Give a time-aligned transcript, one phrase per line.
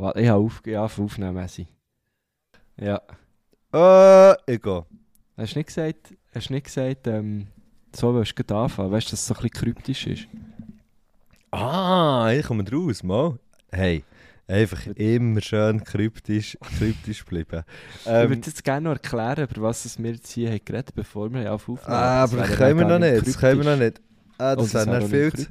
[0.00, 1.34] Warte, Ich habe auf, ich habe aufnehmen.
[1.34, 1.66] Messi.
[2.78, 3.00] Ja.
[3.72, 4.84] Äh, ich gehe.
[5.36, 7.46] Hast du nicht gesagt, hast du nicht gesagt ähm,
[7.94, 8.90] so willst du anfangen?
[8.90, 10.26] Weißt du, dass es so ein bisschen kryptisch ist?
[11.50, 13.38] Ah, ich komme raus, mal.
[13.70, 14.04] Hey,
[14.46, 17.62] einfach immer schön kryptisch, kryptisch bleiben.
[18.00, 20.94] ich Ähm, würde jetzt gerne noch erklären, über was es wir jetzt hier haben geredet
[20.94, 21.96] bevor wir auf aufnehmen.
[21.96, 24.00] ah, Das aber wäre können wir noch nicht, das können wir noch nicht.
[24.38, 25.50] Ah, Oh, das wäre wäre viel, zu-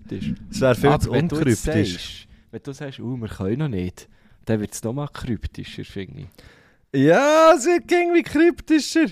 [0.49, 2.27] das unkryptisch.
[2.51, 4.09] Wenn du sagst, oh, wir können noch nicht,
[4.49, 7.01] dann wird es nochmal kryptischer, finde ich.
[7.01, 9.05] Ja, es wird irgendwie kryptischer.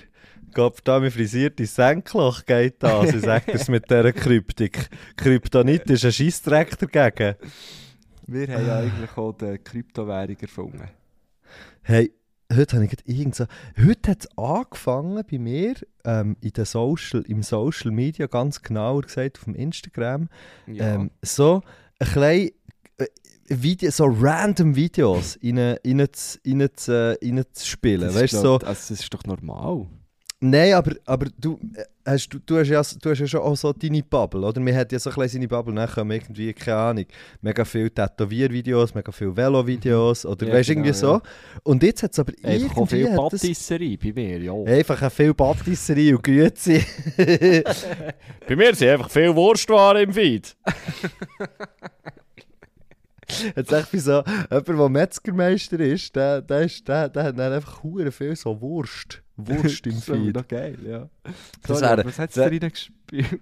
[0.54, 3.06] Gott, da mein frisiertes Senkloch geht da.
[3.06, 4.90] Sie sagt es mit dieser Kryptik.
[5.16, 7.36] Kryptonit ist ein Scheissdreck dagegen.
[8.26, 10.90] Wir haben ja eigentlich auch die Kryptowährung erfunden.
[11.84, 12.12] Hey,
[12.52, 13.46] heute habe ich gerade irgend so...
[13.78, 19.04] Heute hat es angefangen bei mir ähm, in den Social, im Social Media, ganz genauer
[19.04, 20.30] gesagt auf dem Instagram.
[20.66, 20.96] Ja.
[20.96, 21.62] Ähm, so
[22.00, 22.50] ein klein
[23.50, 28.02] Video, so random Videos rein, rein, zu- rein, zu- rein zu spielen.
[28.02, 28.58] das, Weißt ist so...
[28.58, 29.88] doch, also, das ist doch normal.
[30.40, 33.56] Nein, aber, aber du, äh, hast, du, du, hast ja, du hast ja schon auch
[33.58, 34.64] so deine Bubble, oder?
[34.64, 37.06] Wir hat ja so ein seine Bubble, dann kommen irgendwie, keine Ahnung,
[37.42, 41.22] mega viele Tätowiervideos, mega viele Velovideos, oder Ja, weißt du, genau, irgendwie so.
[41.64, 42.96] Und jetzt hat es aber Einfach irgendwie...
[42.98, 44.54] viel hat das- Patisserie bei mir, ja.
[44.66, 46.82] Einfach eine viel Patisserie und Güte.
[48.48, 50.56] Bei mir sind einfach viel Wurstwaren im Feed.
[53.56, 57.54] Jetzt echt wie so, jemand, der Metzgermeister ist, der, der, ist, der, der hat dann
[57.54, 59.22] einfach hure viel so Wurst.
[59.36, 60.36] Wurst im Das wäre Feed.
[60.36, 61.10] noch geil, ja.
[61.68, 63.42] Das Sorry, was hat es da das- reingespielt?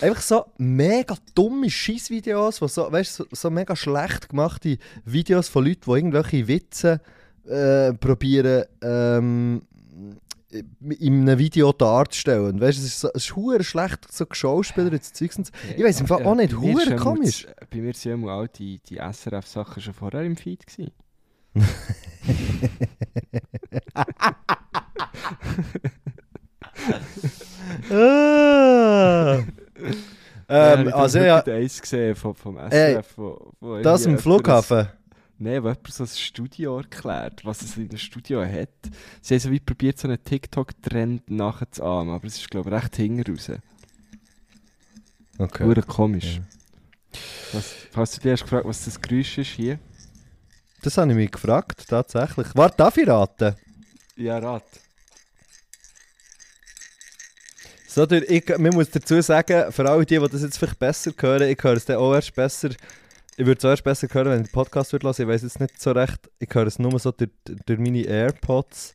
[0.00, 5.80] Einfach so mega dumme Scheißvideos, so, weißt, so, so mega schlecht gemachte Videos von Leuten,
[5.86, 7.00] die irgendwelche Witze
[7.48, 9.62] äh, probieren ähm,
[10.52, 12.60] in einem Video darzustellen.
[12.60, 15.52] Weißt, es ist so, es ist schlecht so Geschauspieler jetzt Zeugs und so.
[15.76, 17.46] Ich weiß im Fall auch nicht, hure ja komisch.
[17.70, 20.92] Bei mir sind ja auch die, die SRF-Sachen schon vorher im Feed gewesen.
[27.90, 29.38] Ah.
[30.48, 32.72] ähm, ich also habe ja, heute eins gesehen vom, vom SRF.
[32.72, 34.88] Ey, wo, wo das im Flughafen.
[35.42, 38.68] Nein, wo jemand so ein Studio erklärt, was es in einem Studio hat.
[39.20, 42.94] Sie haben so wie probiert, so einen TikTok-Trend nachzuahmen, aber es ist, glaube ich, recht
[42.94, 43.50] hinten raus.
[45.38, 45.64] Okay.
[45.64, 46.36] Hure komisch.
[46.36, 47.18] Ja.
[47.54, 49.80] Was, falls du dich hast gefragt, was das Geräusch ist hier?
[50.82, 52.46] Das habe ich mich gefragt, tatsächlich.
[52.54, 53.56] Warte, darf ich raten?
[54.14, 54.64] Ja, rat.
[57.88, 61.12] So, der, ich, man muss dazu sagen, für alle die, die das jetzt vielleicht besser
[61.18, 62.70] hören, ich höre es dann auch erst besser,
[63.36, 65.16] ich würde es erst besser hören, wenn ich den Podcast würde hören.
[65.18, 67.30] Ich weiß jetzt nicht so recht, ich höre es nur so durch,
[67.66, 68.94] durch meine AirPods.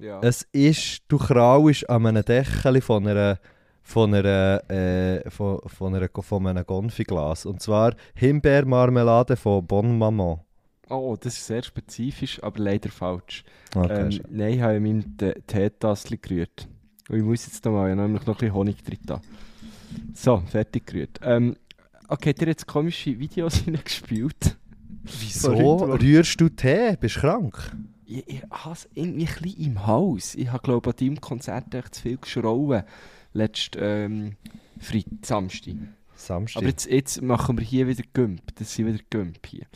[0.00, 0.20] Ja.
[0.22, 3.38] Es ist, du kraulst an einem Deckel von einer,
[3.82, 7.46] von einer, äh, von, von einer, von einem Gonfiglas.
[7.46, 10.40] Und zwar Himbeermarmelade von Bon Maman.
[10.88, 13.44] Oh, das ist sehr spezifisch, aber leider falsch.
[13.74, 16.66] Okay, ähm, nein, ich habe in meinem Te- Teetassel gerührt.
[17.08, 19.20] Und ich muss jetzt noch mal, ich habe nämlich noch ein bisschen Honig drin.
[20.14, 21.20] So, fertig gerührt.
[21.22, 21.56] Ähm,
[22.10, 24.56] okay, habt ihr jetzt komische Videos hineingespielt?
[25.02, 26.96] Wieso rührst du Tee?
[27.00, 27.72] Bist du krank?
[28.06, 30.34] Ich, ich habe es irgendwie ein bisschen im Haus.
[30.34, 32.82] Ich habe, glaube ich, an deinem Konzert echt zu viel geschrauen.
[33.32, 34.36] Letzten ähm,
[34.78, 35.74] Freitag, Samstag.
[36.16, 36.60] Samstag.
[36.60, 38.42] Aber jetzt, jetzt machen wir hier wieder Gümp.
[38.56, 39.66] Das sind wieder Gümp hier.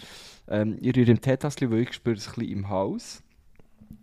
[0.49, 3.23] Ähm, ich rühre im Teetassel, weil ich spüre es ein bisschen im Haus.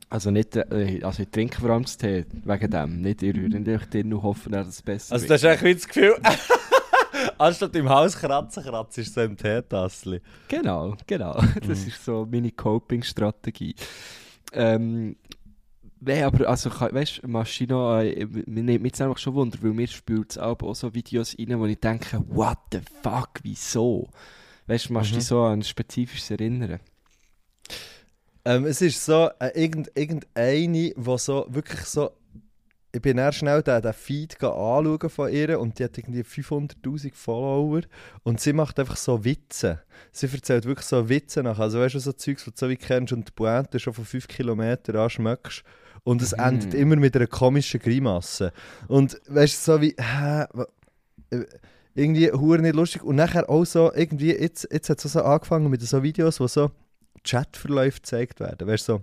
[0.09, 3.01] Also nicht, äh, also ich trinke vor allem das Tee, wegen dem.
[3.01, 5.31] Nicht, ich rühre nicht drin und hoffe, dass es besser Also wird.
[5.31, 6.15] das ist eigentlich wie das Gefühl,
[7.41, 10.21] anstatt im Haus kratzen, kratzt ist so im Teetassel.
[10.47, 11.33] Genau, genau.
[11.67, 11.87] Das Mhm.
[11.87, 13.75] ist so meine Coping-Strategie.
[14.53, 15.15] Ähm,
[16.03, 19.71] Nein, aber also, weißt du, Maschino, äh, mir nimmt mich jetzt einfach schon Wunder, weil
[19.71, 24.09] mir spielt es auch so Videos rein, wo ich denke, what the fuck, wieso?
[24.65, 25.19] Weißt du, machst du Mhm.
[25.19, 26.79] dich so an ein spezifisches erinnern?
[28.45, 32.11] Ähm, es ist so, äh, irgend, irgendeine, die so wirklich so.
[32.93, 37.13] Ich bin eher schnell den, den Feed anschauen von ihr und die hat irgendwie 500'000
[37.13, 37.81] Follower
[38.23, 39.81] und sie macht einfach so Witze.
[40.11, 41.57] Sie erzählt wirklich so Witze nach.
[41.59, 44.03] Also weißt du, so Zeugs, die du so wie kennst und die Pointe schon von
[44.03, 45.63] 5 Kilometern anschmeckst
[46.03, 46.43] und es Mhm.
[46.43, 48.51] endet immer mit einer komischen Grimasse.
[48.89, 50.45] Und weißt du, so wie, hä,
[51.29, 51.45] äh,
[51.95, 55.69] irgendwie hure nicht lustig und nachher auch so irgendwie, jetzt, jetzt hat es so angefangen
[55.69, 56.71] mit so Videos, wo so
[57.23, 58.67] Chatverläufe gezeigt werden.
[58.67, 59.01] Weißt du, so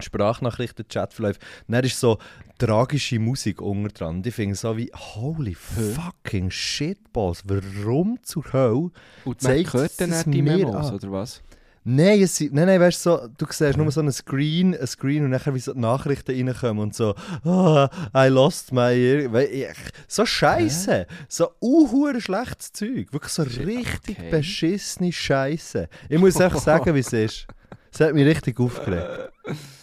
[0.00, 1.38] Sprachnachrichten, Chatverläufe.
[1.68, 2.18] Dann ist so
[2.58, 4.16] tragische Musik unter dran.
[4.16, 8.90] Und ich finde so wie, holy fucking shitballs, warum zur Hölle
[9.24, 10.94] Und man zeigt hört dann es nicht die Memos, an?
[10.94, 11.42] oder was?
[11.86, 15.24] Nein, es, nein, nein, weißt du, so, du siehst nur so einen Screen, ein Screen
[15.24, 17.14] und nachher wie so die Nachrichten reinkommen und so,
[17.44, 19.74] ah, I lost my ear.
[20.08, 21.06] So Scheiße.
[21.28, 23.12] So unhure schlechtes Zeug.
[23.12, 24.30] Wirklich so richtig okay.
[24.30, 25.88] beschissene Scheiße.
[26.08, 27.46] Ich muss einfach sagen, wie es ist.
[27.92, 29.30] Es hat mich richtig aufgeregt.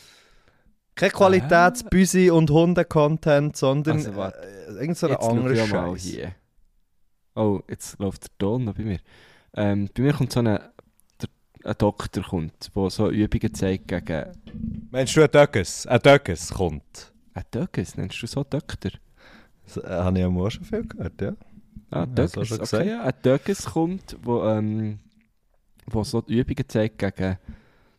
[0.95, 4.31] Kein Qualitätsbüsi und Hunde-Content, sondern Also, äh,
[4.79, 6.01] irgend so ein Jetzt schau anderer Scheiß.
[6.03, 6.35] hier.
[7.35, 8.99] Oh, jetzt läuft der Ton noch bei mir.
[9.53, 10.71] Ähm, bei mir kommt so eine,
[11.21, 11.29] der,
[11.63, 14.25] ein Doktor, kommt, der so Übungen zeigt gegen...
[14.91, 15.87] Meinst du, ein Döckes?
[15.87, 17.13] Ein Döckes kommt.
[17.33, 18.91] Ein Döckes, nennst du so Doktor?
[19.65, 21.33] Das äh, habe ich am Morgen schon viel gehört, ja.
[21.89, 22.85] Ah, Ja, Döckes, hast du schon okay, gesagt.
[22.87, 23.03] ja.
[23.03, 24.99] Ein Döckes kommt, wo, ähm,
[25.87, 27.37] wo so Übungen zeigt gegen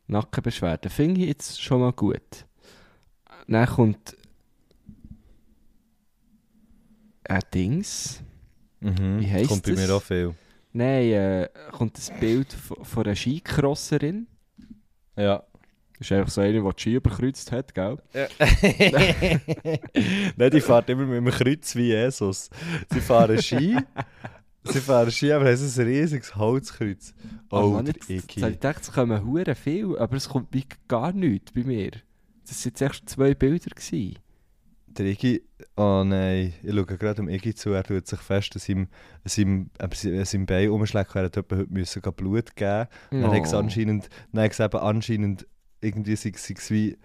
[0.09, 0.91] Nackenbeschwerden.
[0.91, 2.47] Finde ich jetzt schon mal gut.
[3.49, 4.17] Dann kommt
[7.25, 8.23] ein Dings.
[8.81, 9.21] Mhm.
[9.21, 9.87] Wie heisst Kommt bei das?
[9.87, 10.35] mir auch viel.
[10.73, 14.27] Nein, äh, kommt ein Bild von, von einer Skicrosserin.
[15.17, 15.43] Ja.
[15.99, 17.97] Das ist einfach so eine, die die Ski überkreuzt hat, gell?
[20.37, 22.50] Nein, die fahren immer mit einem Kreuz wie Jesus.
[22.93, 23.77] Sie fahren Ski.
[24.65, 27.15] Sie fahren Ski, aber haben ein riesiges Holzkreuz.
[27.50, 30.65] Oh, Mann, der jetzt, jetzt ich gedacht, es kommen hure viel, aber es kommt wie
[30.89, 31.93] gar nichts bei mir.
[32.52, 33.70] Das waren jetzt echt zwei Bilder.
[33.70, 34.19] Gewesen.
[34.88, 35.43] Der Iggy,
[35.78, 38.88] oh nein, ich schaue gerade um Iggy zu, er tut sich fest an
[39.25, 39.70] seinem,
[40.25, 43.56] seinem Bein umschlägt, er hat heute müssen Blut geben Dann hat es Oh.
[43.58, 45.46] anscheinend, hat es eben anscheinend
[45.81, 46.99] irgendwie sei es wie,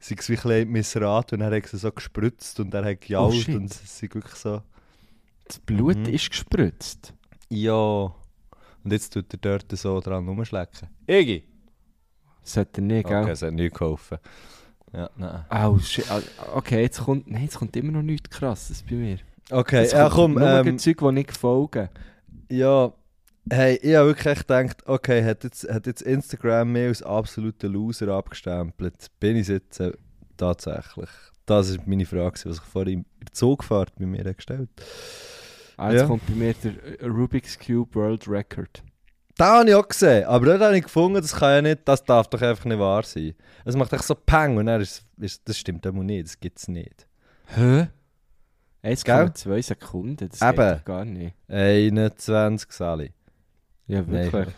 [0.00, 3.46] sei es wie ein missrat und dann hat es so gespritzt und er hat gejault
[3.50, 4.62] Oh, und es ist wirklich so,
[5.44, 6.06] Das Blut Mhm.
[6.06, 7.12] ist gespritzt.
[7.50, 7.74] ja.
[8.82, 10.88] Und jetzt tut er dort so dran rumschlecken.
[11.06, 11.42] Iggy!
[12.42, 13.22] Sollte er nicht, gell?
[13.24, 14.18] Okay, es hat nichts geholfen.
[14.92, 15.44] Ja, nein.
[15.50, 16.06] Oh, shit.
[16.54, 19.18] Okay, jetzt kommt, nein, jetzt kommt immer noch nichts krasses bei mir.
[19.50, 21.88] Okay, Jetzt ja komm, nur ähm, Zeug, die nicht folgen.
[22.50, 22.92] Ja,
[23.50, 27.68] hey, ich habe wirklich echt gedacht, okay, hat jetzt, hat jetzt Instagram mir als absoluter
[27.68, 29.06] Loser abgestempelt?
[29.20, 29.92] Bin ich jetzt äh,
[30.36, 31.10] tatsächlich?
[31.44, 34.68] Das ist meine Frage, was ich vorhin in der Zugfahrt bei mir habe gestellt
[35.76, 36.06] Ah, jetzt ja.
[36.06, 38.82] kommt bei mir der Rubik's Cube World Record.
[39.38, 42.02] Da habe ich auch gesehen, aber dort habe ich gefunden, das kann ja nicht, das
[42.04, 43.34] darf doch einfach nicht wahr sein.
[43.66, 46.58] Es macht echt so Peng und dann ist, ist das stimmt immer nicht, das gibt
[46.58, 47.06] es nicht.
[47.48, 47.88] Hä?
[48.82, 50.56] 1,2 Sekunden, das Eben.
[50.56, 51.34] geht doch gar nicht.
[51.48, 53.12] 21, Sally.
[53.86, 54.32] Ja, Nein.
[54.32, 54.54] wirklich.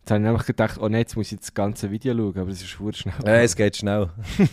[0.00, 2.50] Jetzt habe ich nämlich gedacht, oh nein, jetzt muss ich das ganze Video schauen, aber
[2.50, 3.14] es ist schwur schnell.
[3.24, 4.10] Äh, es geht schnell.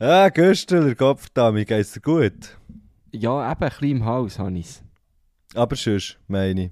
[0.00, 2.58] ja, Güstler, Kopfdami, geht's dir gut?
[3.12, 4.82] Ja, eben, ein bisschen im Haus habe ich es.
[5.54, 6.70] Aber sonst, meine ich.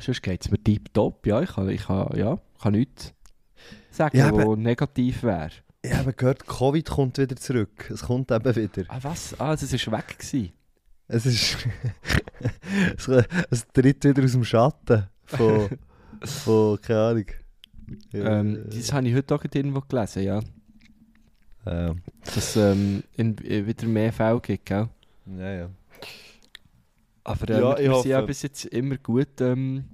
[0.00, 1.26] Sonst geht es mir tiptop.
[1.26, 3.12] Ja, ich kann, ich kann, ja, kann nichts
[3.90, 5.50] sagen, Ja, was negativ wäre.
[5.82, 7.90] Ich habe gehört, Covid kommt wieder zurück.
[7.90, 8.84] Es kommt eben wieder.
[8.88, 9.38] Ah, was?
[9.40, 10.18] Ah, das war weg.
[10.18, 10.52] Gewesen.
[11.08, 11.56] Es ist.
[12.96, 13.08] es,
[13.50, 15.08] es tritt wieder aus dem Schatten.
[15.24, 15.68] Von.
[16.22, 17.26] von keine Ahnung.
[18.12, 20.40] Ähm, das habe ich heute auch irgendwo gelesen, ja.
[21.66, 24.88] Ähm, Dass es ähm, äh, wieder mehr Fälle gibt, gell?
[25.26, 25.70] ja, ja.
[27.24, 28.26] Aber äh, Ja, wir, ich wir sind ja hoffe.
[28.26, 29.84] bis jetzt immer gut ähm,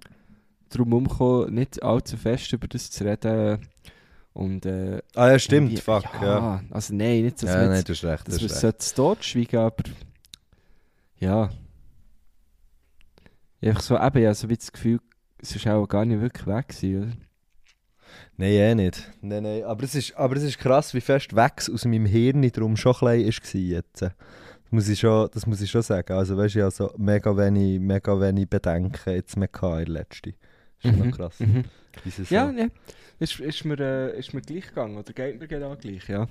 [0.68, 3.66] darum umgekommen, nicht allzu fest über das zu reden.
[4.32, 6.62] Und, äh, Ah ja, stimmt, irgendwie- fuck, ja.
[6.70, 9.84] Also nein, nicht, dass Ja, hast es sollte totschweigen, aber
[11.18, 11.50] ja.
[13.62, 15.00] Einfach so, eben, ja, so wie das Gefühl,
[15.38, 17.12] es ist auch gar nicht wirklich weg gewesen, oder?
[18.36, 19.10] Nein, eh nicht.
[19.22, 19.64] Nein, nein.
[19.64, 22.92] Aber es ist, aber es ist krass, wie fest Wächs aus meinem Hirn darum schon
[22.94, 24.04] klein war jetzt.
[24.76, 26.12] Das muss ich schon, das muss ich schon sagen.
[26.12, 29.84] Also weißt du, ich habe so mega wenig, mega wenig Bedenken jetzt mehr gehabt in
[29.86, 30.34] der letzten.
[30.82, 31.40] Das ist schon noch krass.
[31.40, 31.64] Mhm.
[32.04, 32.66] sie so- Ja, ja.
[33.18, 36.28] Ist, ist, mir, äh, ist mir gleich gegangen, oder geht mir genau gleich, ja.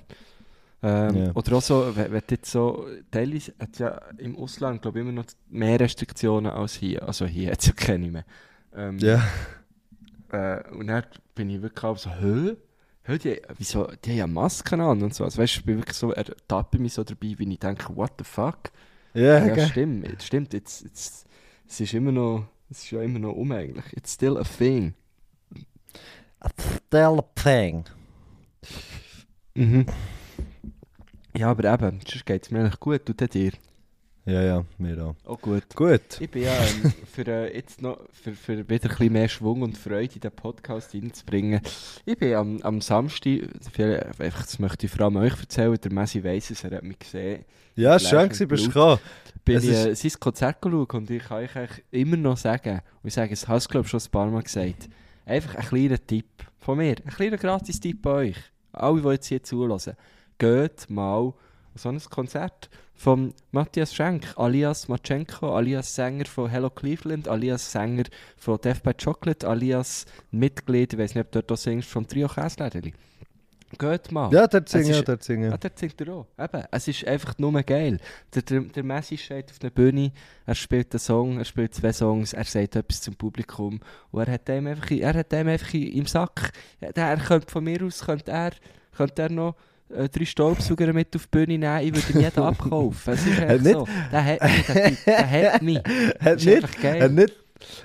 [0.82, 1.32] Ähm, Ja.
[1.34, 5.24] Oder auch so, wenn, jetzt so, teilweise hat ja im Ausland, glaube ich, immer noch
[5.50, 7.02] mehr Restriktionen als hier.
[7.02, 8.24] Also hier hat es ja keine mehr.
[8.76, 9.26] Ähm, Ja.
[10.30, 11.02] Äh, und dann
[11.34, 12.56] bin ich wirklich auch so, hä?
[13.06, 15.24] Hä, die, wieso, die haben ja Masken an und so.
[15.24, 17.96] Also, weißt du, ich bin wirklich so, er tappe mich so dabei, wie ich denke,
[17.96, 18.70] what the fuck?
[19.14, 19.68] Ja, Ja, gell?
[19.68, 21.26] stimmt, stimmt, jetzt, jetzt,
[21.68, 23.96] es ist immer noch, es ist ja immer noch um eigentlich.
[23.96, 24.94] It's still a thing.
[26.88, 27.84] Still a thing.
[29.54, 29.86] Mhm.
[31.36, 33.52] Ja, aber eben, sonst geht es mir eigentlich gut, tut dir.
[34.26, 35.14] Ja, ja, mir auch.
[35.24, 35.62] Oh gut.
[35.76, 36.20] Gut.
[36.20, 39.62] Ich bin ja ähm, für äh, jetzt noch für, für wieder ein bisschen mehr Schwung
[39.62, 41.60] und Freude in den Podcast reinzubringen.
[42.04, 45.92] Ich bin am, am Samstag, für, einfach, das möchte ich vor allem euch erzählen, der
[45.92, 47.44] Messi weiss es, er hat mich gesehen.
[47.76, 48.64] Ja, schön bist du Blut.
[48.64, 48.98] gekommen.
[49.44, 52.80] bin Es ich äh, sein Konzert geschaut und ich kann euch eigentlich immer noch sagen,
[53.04, 54.88] und ich sage es, habe es glaube ich schon ein paar Mal gesagt,
[55.24, 56.26] einfach ein kleiner Tipp
[56.58, 58.36] von mir, ein kleiner gratis Tipp an euch,
[58.72, 59.94] alle, die jetzt hier zulassen,
[60.36, 61.32] geht mal an
[61.76, 68.04] so ein Konzert von Matthias Schenk, alias Matschenko, alias Sänger von Hello Cleveland, alias Sänger
[68.36, 72.26] von Death by Chocolate, alias Mitglied, ich weiß nicht, ob du dort singst, vom Trio
[72.28, 72.94] Käsläderli.
[73.78, 74.32] Geht mal.
[74.32, 75.50] Ja, Es singen, ist- dort singen.
[75.50, 76.26] Ja, der singt er auch.
[76.38, 77.98] Eben, es ist einfach nur geil.
[78.32, 80.12] Der, der, der Messi steht auf der Bühne,
[80.46, 83.80] er spielt einen Song, er spielt zwei Songs, er sagt etwas zum Publikum
[84.12, 86.52] und er hat dem einfach, er hat dem einfach im Sack.
[86.80, 88.52] Ja, der- Er könnte von mir aus könnte er,
[88.96, 89.56] könnte er noch
[89.94, 93.12] äh, drei Staubsauger mit auf die Bühne nehmen, ich würde ihm jeden abkaufen.
[93.14, 93.88] Es ist einfach nicht- so.
[94.12, 95.76] Der hat mich, der, Typ, der hat mich.
[95.78, 95.84] Hat
[96.36, 97.02] Das nicht, einfach geil.
[97.02, 97.32] hat nicht,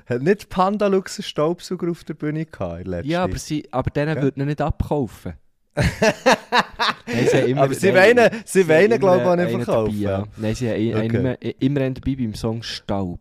[0.08, 3.89] hat nicht Panda Lux einen Staubsauger auf der Bühne gehabt, in ja, aber, sie, aber
[3.91, 4.24] denen Gell?
[4.24, 5.34] würde ihn nicht abkaufen.
[5.75, 9.51] Nein, sie haben immer- Aber sie nein, wollen, sie haben immer glaube ich auch nicht
[9.53, 10.00] dabei, verkaufen.
[10.00, 10.24] ja.
[10.38, 10.96] Nein, sie haben Okay.
[10.96, 13.20] einen immer, immer einen dabei beim Song Staub.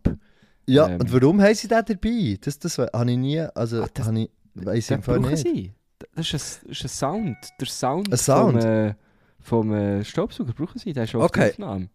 [0.67, 1.01] Ja, Ähm.
[1.01, 2.39] und warum haben sie den dabei?
[2.41, 5.43] Das, das habe ich nie, also Ah, das- ich, weiss ich im Fall brauchen nicht.
[5.47, 5.73] sie.
[6.14, 7.37] Das ist ein, ist ein Sound.
[7.61, 8.62] Der Sound, Ein Sound?
[8.62, 8.95] vom, äh,
[9.40, 10.92] vom äh, Staubsauger brauchen sie.
[10.92, 11.40] Der ist auf Okay.
[11.40, 11.88] der Aufnahme.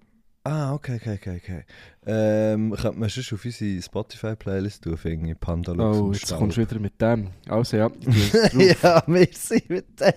[0.48, 1.64] Ah, okay, okay, okay, okay.
[2.06, 6.38] Ähm, könnte man schon auf unsere Spotify-Playlist tun, finde ich, Panda Lux Oh, jetzt Staub.
[6.38, 7.30] kommst du wieder mit dem.
[7.50, 7.90] Also ja,
[8.54, 10.14] ja, wir sind mit dem.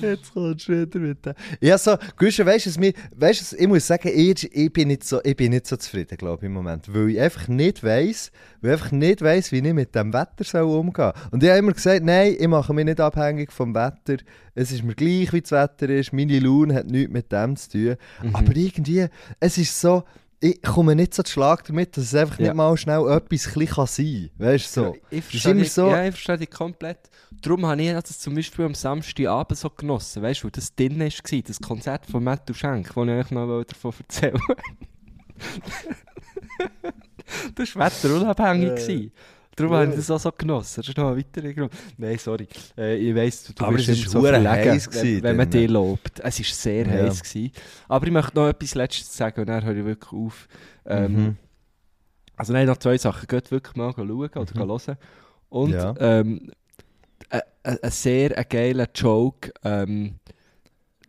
[0.00, 1.34] Jetzt kommst du wieder mit dem.
[1.60, 5.50] Ja, so, Guschen, weißt du, ich muss sagen, ich, ich, bin nicht so, ich bin
[5.50, 6.92] nicht so zufrieden, glaube ich, im Moment.
[6.92, 10.44] Weil ich einfach nicht weiss, weil ich einfach nicht weiss, wie ich mit dem Wetter
[10.44, 11.28] soll umgehen soll.
[11.30, 14.22] Und ich habe immer gesagt, nein, ich mache mich nicht abhängig vom Wetter.
[14.54, 16.12] Es ist mir gleich, wie das Wetter ist.
[16.12, 17.96] Meine Laune hat nichts mit dem zu tun.
[18.22, 18.36] Mhm.
[18.36, 19.06] Aber irgendwie,
[19.40, 20.04] es ist so,
[20.40, 22.46] ich komme nicht so zu Schlag damit, dass es einfach Ja.
[22.48, 23.86] nicht mal schnell etwas sein kann.
[24.38, 24.84] Weißt du, so.
[24.86, 26.98] Ja, ich verstehe dich, so- ja, ich verstehe dich komplett.
[27.42, 30.98] Darum habe ich das zum Beispiel am Samstagabend so genossen, weißt du, wo das drin
[31.00, 34.40] war, das Konzert von Matthew Schenk, das ich euch noch davon erzählen
[37.54, 38.88] Das war wetterunabhängig.
[38.88, 39.10] Äh.
[39.56, 40.80] Darum habe ich das auch so genossen.
[40.82, 41.16] Das ist noch
[41.54, 41.72] Grund.
[41.96, 42.46] Nein, sorry.
[42.76, 45.50] Äh, ich weiss, du, du Aber bist es immer ist so verlegen, wenn, wenn man
[45.50, 46.20] dich lobt.
[46.20, 46.92] Es war sehr Ja.
[47.06, 47.22] heiß.
[47.22, 47.52] Gewesen.
[47.88, 50.48] Aber ich möchte noch etwas Letztes sagen und dann höre ich wirklich auf.
[50.84, 51.36] Ähm, Mhm.
[52.36, 53.26] Also nein, noch zwei Sachen.
[53.26, 54.58] Geht wirklich mal schauen oder Mhm.
[54.68, 54.96] hören.
[55.48, 55.94] Und Ja.
[55.98, 56.52] ähm,
[57.30, 59.52] ein ein- ein sehr geiler Joke.
[59.64, 60.16] Ähm,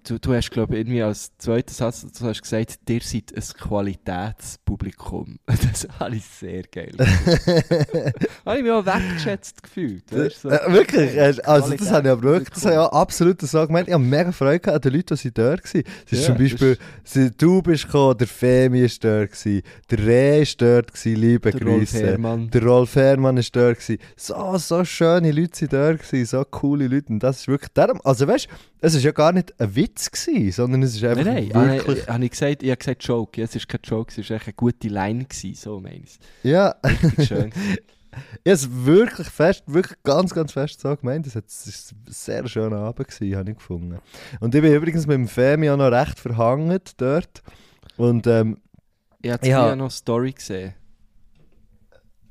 [0.07, 3.43] du, du hast, glaube ich, irgendwie als zweiten Satz du hast gesagt, ihr seid ein
[3.57, 5.39] Qualitätspublikum.
[5.47, 6.93] Das habe ich sehr geil.
[8.45, 10.03] habe ich mich auch wertgeschätzt gefühlt.
[10.11, 10.49] Weißt, so.
[10.49, 11.15] Äh, wirklich?
[11.15, 13.87] Äh, Also das habe ich aber wirklich, das habe ich auch absolut so gemeint.
[13.87, 15.83] Ich habe mega Freude gehabt an den Leuten, die dort waren.
[16.09, 20.41] Ist Ja, zum Beispiel, sie, du bist gekommen, der Femi ist dort, gewesen, der Reh
[20.41, 22.05] ist dort, gewesen, liebe Der Rolf Grüße.
[22.05, 22.49] Herrmann.
[22.49, 23.79] Der Rolf Herrmann ist dort.
[23.79, 23.99] Gewesen.
[24.15, 27.11] So, so schöne Leute sind dort, gewesen, so coole Leute.
[27.11, 29.96] Und das ist wirklich darum, also weißt du, es war ja gar nicht ein Witz,
[30.05, 32.01] gewesen, sondern es ist einfach Nein, nein, wirklich...
[32.03, 33.39] habe, habe ich gesagt, ich habe gesagt Joke.
[33.39, 36.19] Ja, es war kein Joke, es war echt eine gute Line, gewesen, so meine ich
[36.43, 36.75] Ja.
[37.25, 37.51] Schön.
[38.43, 41.27] Ich habe es wirklich fest, wirklich ganz, ganz fest so gemeint.
[41.27, 43.99] Es war ein sehr schöner Abend, gewesen, habe ich gefunden.
[44.39, 47.43] Und ich bin übrigens mit dem Femi auch noch recht verhangen dort.
[47.95, 48.57] Und ähm,
[49.21, 49.67] Ich habe Ja.
[49.69, 49.75] ja.
[49.75, 50.73] noch eine Story gesehen.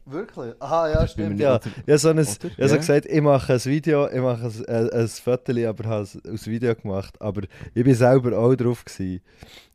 [0.06, 0.54] Wirklich?
[0.60, 1.54] Aha, ja, stimmt, ja.
[1.54, 2.76] habe so, ein, ich habe so Ja.
[2.76, 6.46] gesagt, ich mache ein Video, ich mache ein, ein, ein Foto, aber habe es aus
[6.46, 7.20] Video gemacht.
[7.20, 7.42] Aber
[7.74, 9.20] ich bin selber auch drauf gewesen.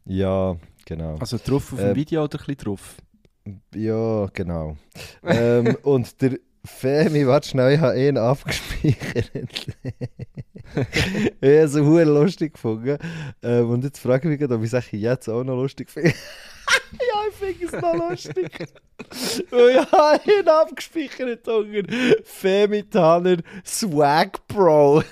[0.05, 1.17] Ja, genau.
[1.19, 2.95] Also drauf auf Ähm, dem Video oder ein bisschen drauf?
[3.75, 4.77] Ja, genau.
[5.23, 9.31] ähm, und der Femi, warte schnell, ich habe ihn abgespeichert.
[11.41, 12.97] ich habe es lustig gefunden.
[13.41, 16.13] Ähm, und jetzt frage ich mich, ob ich es jetzt auch noch lustig finde.
[17.29, 18.51] ja, ich finde es noch lustig.
[19.51, 21.83] Und ich habe abgespeichert unter
[22.23, 25.03] Femi Tanner Swag Bro.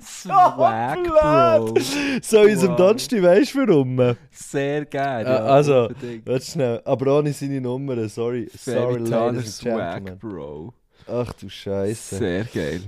[0.00, 1.02] Swag.
[1.04, 1.74] Bro.
[2.22, 2.76] So in unserem Wow.
[2.76, 4.16] Donnerstag, weißt du warum?
[4.30, 5.24] Sehr geil.
[5.26, 5.88] Ja, also.
[6.24, 8.48] Warte schnell, aber ohne seine Nummern, sorry.
[8.56, 10.18] Sorry, Femi ladies and Swag.
[10.18, 10.74] Bro.
[11.08, 12.16] Ach du Scheiße.
[12.16, 12.82] Sehr geil.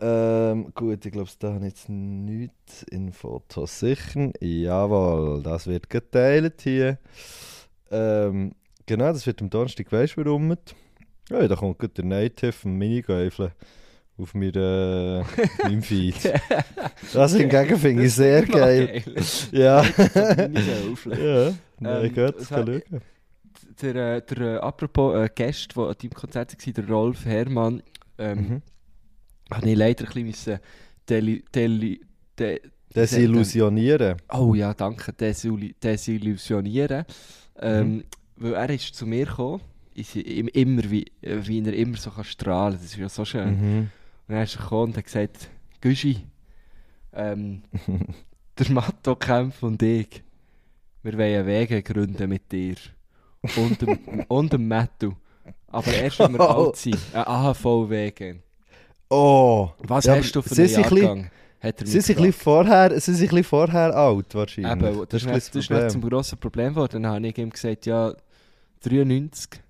[0.00, 4.32] Ähm, gut, ich glaube, da habe ich jetzt nichts in Fotos sichern.
[4.40, 6.98] Jawohl, das wird geteilt hier.
[7.90, 8.52] Ähm,
[8.86, 10.56] genau, das wird am Donnerstag, weißt du warum?
[11.30, 13.52] Ja, da kommt gerade der Native, Minigäufle
[14.18, 15.24] auf mir, äh,
[15.64, 16.32] meinem Feed.
[17.12, 19.02] Das hingegen finde ich sehr geil.
[19.06, 19.82] noch Ja.
[19.84, 22.82] Ja, nein, Ähm, es das hat- schauen.
[23.82, 27.82] Der, äh, der äh, apropos äh, Gast, der an deinem Konzert war, der Rolf Herrmann,
[28.18, 28.62] ähm, Mhm.
[29.50, 30.58] Habe ich leider ein bisschen
[31.08, 32.00] deli deli
[32.38, 32.60] de,
[32.94, 34.16] Desillusionieren.
[34.32, 35.12] Oh ja, danke.
[35.12, 37.04] Desillu- Desillusionieren.
[37.60, 38.04] Ähm,
[38.36, 39.60] Weil er ist zu mir gekommen,
[39.94, 43.50] ist im- immer wie, wie er immer so kann strahlen Das ist ja so schön.
[43.60, 43.90] Mhm.
[44.28, 45.50] Und er ist gekommen und hat gesagt,
[45.80, 46.18] Güschi,
[47.12, 47.62] ähm,
[48.58, 50.22] der Matto Kempf und ich,
[51.02, 52.76] wir wollen Wege gründen mit dir.
[53.56, 55.16] Und dem, und dem Matto.
[55.68, 56.98] Aber erst, wenn wir alt sind.
[57.12, 58.40] Ein AHV-Wege.
[59.10, 59.70] Oh!
[59.78, 61.30] Was Ja, hast du für einen Jahrgang?
[61.60, 64.72] Hat er Sie sind, ein vorher, sie sind ein vorher alt, wahrscheinlich.
[64.72, 67.02] Eben, das, ist ein nicht, das ist nicht zum grossen Problem geworden.
[67.02, 68.14] Dann habe ich ihm gesagt, ja,
[68.82, 69.60] 93.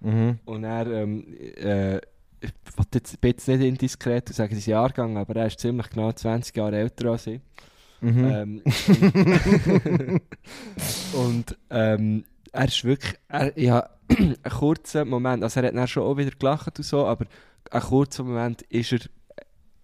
[0.00, 0.38] Mhm.
[0.46, 1.96] Und er, ähm, äh,
[2.40, 2.50] ich
[2.94, 6.56] jetzt, bin jetzt nicht indiskret und sage sein Jahrgang, aber er ist ziemlich genau 20
[6.56, 7.40] Jahre älter als ich.
[8.00, 8.24] Mhm.
[8.24, 8.62] Ähm,
[11.12, 15.88] und ähm, er ist wirklich, er, ich habe einen kurzen Moment, also er hat dann
[15.88, 17.26] schon auch wieder gelacht und so, aber
[17.70, 19.00] einen kurzen Moment ist er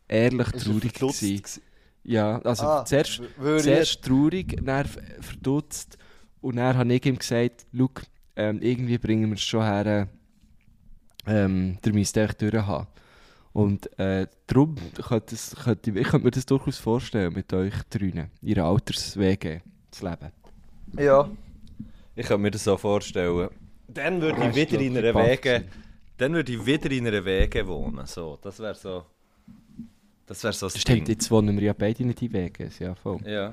[0.09, 1.62] ehrlich traurig gewesen.
[2.03, 4.87] Ja, also Ah, zuerst, zuerst traurig, dann
[5.21, 5.99] verdutzt
[6.41, 7.91] und dann habe ich ihm gesagt, schau,
[8.37, 10.09] ähm, irgendwie bringen wir es schon her,
[11.27, 12.87] ähm, der müsst euch durchhaben.
[13.53, 17.75] Und äh, darum könnte, es, könnte ich, ich könnte mir das durchaus vorstellen, mit euch
[17.91, 20.31] drinnen, in ihrer Alterswege zu leben.
[20.99, 21.29] Ja.
[22.15, 23.49] Ich kann mir das so vorstellen.
[23.94, 25.64] Dann würde ich wieder in einer Wege.
[26.16, 28.06] Dann würde ich wieder in einer Wege wohnen.
[28.06, 29.04] So, das wäre so.
[30.26, 31.14] Das wäre so das Stimmt, Ding.
[31.14, 33.18] jetzt wohnen wir ja beide in Wege, ja voll.
[33.26, 33.52] Ja.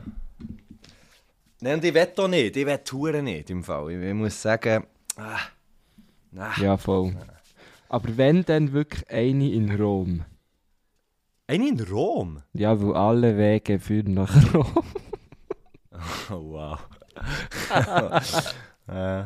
[1.60, 2.56] Nein, und ich will auch nicht.
[2.56, 3.92] Ich will Touren nicht im Fall.
[3.92, 4.86] Ich, ich muss sagen.
[5.16, 5.40] Ah,
[6.32, 6.52] nein.
[6.62, 7.16] Ja, voll.
[7.90, 10.24] Aber wenn dann wirklich eine in Rom.
[11.48, 12.44] Eine in Rom?
[12.54, 14.84] Ja, wo alle Wege führen nach Rom.
[16.30, 16.80] Oh, wow.
[18.88, 19.24] äh.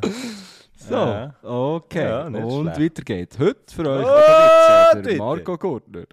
[0.89, 1.35] So, Ja.
[1.43, 2.03] okay.
[2.03, 2.79] Ja, Und schlecht.
[2.95, 3.37] weiter geht's.
[3.39, 4.43] Heute für euch Oh, oder
[4.85, 5.17] jetzt, der bitte.
[5.17, 6.03] Marco Gurtner.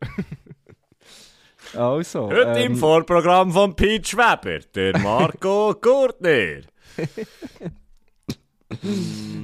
[1.75, 6.63] also, Heute im ähm, Vorprogramm von Pete Weber, der Marco Gurtner.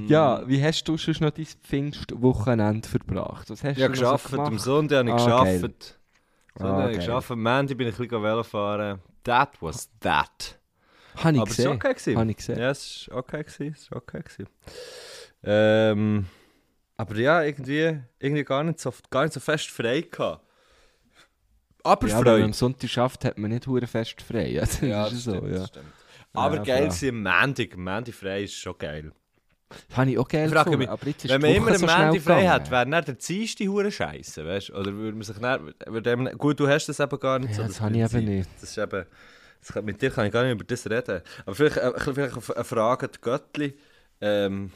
[0.07, 3.49] ja, wie hast du schon noch dein Pfingstwochenende verbracht?
[3.49, 4.61] Was hast Ich habe du noch so geschafft, am gemacht?
[4.63, 5.59] Sonntag habe ich Ah, geil.
[5.59, 5.99] geschafft.
[6.53, 7.05] Ah, Sonntag habe ich geil.
[7.07, 8.99] geschafft, am Montag bin ich ein bisschen Velo fahren.
[9.23, 10.59] That was that.
[11.15, 11.71] Habe ich Aber es war gesehen.
[11.71, 11.93] okay.
[11.93, 12.17] Gewesen.
[12.19, 12.59] Habe ich gesehen.
[12.59, 13.43] Ja, es war okay.
[13.43, 13.75] Gewesen.
[13.75, 14.19] Es war okay.
[14.21, 14.47] Gewesen.
[15.45, 16.25] Ähm,
[16.97, 20.41] aber ja, irgendwie, irgendwie gar, nicht so, gar nicht so fest frei gehabt.
[21.83, 24.47] Aber Ja, wenn man am Sonntag schafft, hat man nicht hure fest frei.
[24.53, 25.67] Ja, das Ja, ist das so, stimmt, ja.
[25.67, 25.85] stimmt.
[26.33, 27.73] Aber Ja, geil Montag.
[27.75, 29.11] Am Montag frei ist schon geil.
[29.89, 32.21] Das habe ich auch geil Ich frage gefunden, mich, Wenn man immer einen so Montag
[32.21, 34.71] frei hat, wäre dann der Dienstag hure scheiße, weißt?
[34.71, 37.63] Oder würde man sich dann, würde gut, du hast das eben gar nicht Ja, so.
[37.63, 38.49] das habe ich eben nicht.
[38.61, 39.05] Das ist eben,
[39.59, 41.21] das mit dir kann ich gar nicht über das reden.
[41.45, 43.77] Aber vielleicht, äh, vielleicht eine Frage an Göttli.
[44.21, 44.71] Ähm,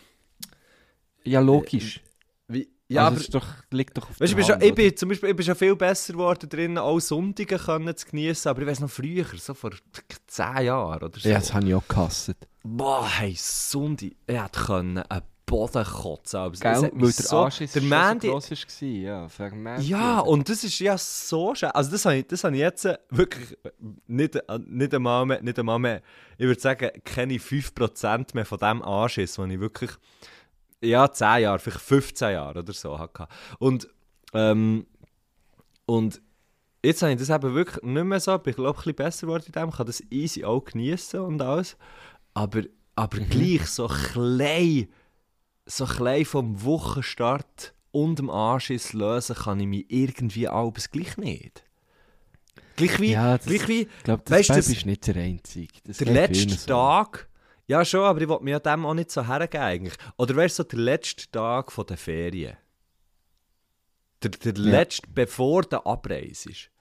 [1.30, 2.02] Ja, logisch.
[2.48, 4.54] wie, Ja, also, aber ist doch, liegt doch auf Weißt, du, der ich, bin schon,
[4.56, 7.96] Hand, ich bin zum Beispiel ich bin schon viel besser geworden drin, auch Sonntage können
[7.96, 9.72] zu genießen, aber ich weiß noch früher, so vor
[10.28, 11.30] 10 Jahren oder so.
[11.30, 12.36] Ja, das habe ich auch gehasst.
[12.64, 16.52] Boah, hey, Sonntag, ich hätte können einen Boden kotzen.
[16.54, 16.92] Es Gell?
[16.94, 18.88] Weil der so, Anschiss der schon Mandy, so gross war.
[18.88, 21.70] Ja, für den Mandy, Ja, und das ist ja so schön.
[21.72, 23.58] Also das habe ich, das habe ich jetzt wirklich
[24.08, 26.02] nicht, äh, nicht, einmal mehr, nicht einmal mehr,
[26.38, 29.92] ich würde sagen, kenne ich 5% mehr von dem Anschiss, den ich wirklich,
[30.82, 33.28] ja, 10 Jahre, vielleicht 15 Jahre oder so hatte.
[33.60, 33.88] Und,
[34.34, 34.86] ähm,
[35.86, 36.22] und
[36.84, 38.96] jetzt habe ich das eben wirklich nicht mehr so, ich bin glaube ich ein bisschen
[38.96, 41.78] besser geworden in dem, ich kann das easy auch genießen und alles,
[42.34, 42.64] aber,
[42.96, 44.88] aber gleich so klein,
[45.66, 51.64] so klein vom Wochenstart und dem Anschiss lösen kann ich mich irgendwie alles gleich nicht.
[52.76, 55.74] Gleich wie, Ja, das- gleich wie Ich glaube, das Weißt das- ist nicht der Einzige.
[55.86, 56.68] Das der letzte so.
[56.68, 57.28] Tag.
[57.70, 59.94] Ja, schon, aber ich wollte mir ja dem auch nicht so hergeben eigentlich.
[60.18, 62.58] Oder wärst so der letzte Tag von der Ferien?
[64.24, 64.72] Der, der Ja.
[64.72, 66.72] letzte, bevor der Abreise ist.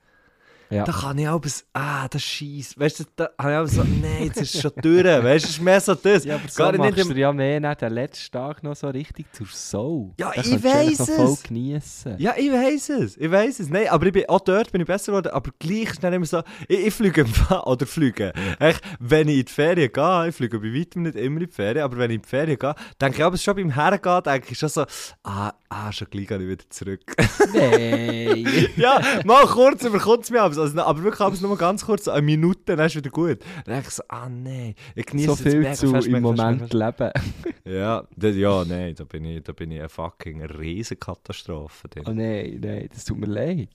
[0.71, 0.83] Ja.
[0.83, 2.79] Da kann ich auch bis, ah, das scheiße.
[2.79, 5.03] Weißt du, da habe ich auch so, nein, jetzt ist es schon durch.
[5.03, 6.23] Weißt du, es ist mehr so das.
[6.29, 8.75] Ja, aber so Gar nicht machst im- du ja mehr nach den letzten Tag noch
[8.75, 10.11] so richtig zur Soul.
[10.19, 11.43] Ja, Den ich weiss noch voll es.
[11.43, 12.15] geniessen.
[12.19, 13.69] Ja, ich weiß es, ich weiß es.
[13.69, 16.25] Nein, aber ich bin, auch dort bin ich besser geworden, aber gleich ist dann immer
[16.25, 17.25] so, ich, ich fliege
[17.65, 18.31] oder fliege.
[18.59, 21.51] Echt, wenn ich in die Ferien gehe, ich fliege bei weitem nicht immer in die
[21.53, 24.47] Ferien, aber wenn ich in die Ferien gehe, denke ich aber schon beim Hergehen, denke
[24.51, 24.85] ich schon so,
[25.23, 27.01] ah, ah schon gleich gehe ich wieder zurück.
[27.53, 28.45] Nein.
[28.75, 32.21] ja, mal kurz überkommt es mir abends, also, aber wirklich abends nur ganz kurz, eine
[32.21, 33.39] Minute, dann ist es wieder gut.
[33.65, 36.21] Dann denke ich so, ah nein, ich genieße so viel mega zu fest, im mega
[36.21, 36.73] Moment fest.
[36.73, 37.11] leben.
[37.65, 41.87] Ja, das, ja, nein, da bin ich, da bin ich eine fucking Riesenkatastrophe.
[42.05, 43.69] Oh nein, nein, das tut mir leid.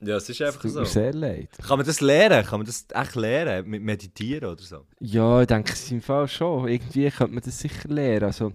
[0.00, 0.80] Ja, es ist Das einfach tut so.
[0.80, 1.48] mir sehr leid.
[1.64, 2.44] Kann man das lernen?
[2.44, 3.68] Kann man das echt lernen?
[3.68, 4.84] Mit Meditieren oder so?
[5.00, 6.66] Ja, ich denke es im Fall schon.
[6.68, 8.24] Irgendwie könnte man das sicher lernen.
[8.24, 8.52] Also,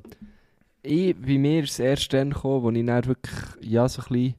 [0.84, 4.08] ich, bei mir ist es erst dann gekommen, wo ich dann wirklich, ja, so ein
[4.10, 4.36] bisschen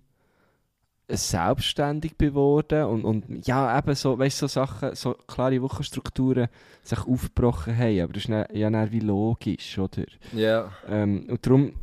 [1.08, 6.48] selbstständig geworden und, und ja, eben so, weißt so Sachen, so klare Wochenstrukturen
[6.82, 10.04] sich aufgebrochen haben, aber das ist dann, ja dann wie logisch, oder?
[10.32, 10.72] Ja.
[10.88, 11.74] Ähm, und darum,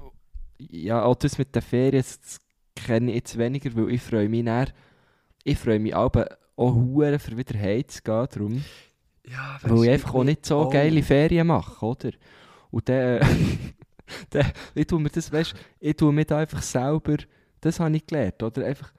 [0.57, 2.39] ja, auch das mit den Ferien, das,
[2.73, 4.69] kenne ich jetzt weniger, weil ich freue mich dann,
[5.43, 8.63] ich freue mich aber auch hure für wieder heimzugehen, darum,
[9.27, 10.69] Ja, weil ich einfach auch nicht so oh.
[10.69, 12.11] geile Ferien mache, oder?
[12.71, 13.73] Und dann, dann
[14.75, 17.17] ich tue mir das, weißt, ich tue mir da einfach selber,
[17.61, 18.65] das habe ich gelernt, oder?
[18.65, 18.91] Einfach,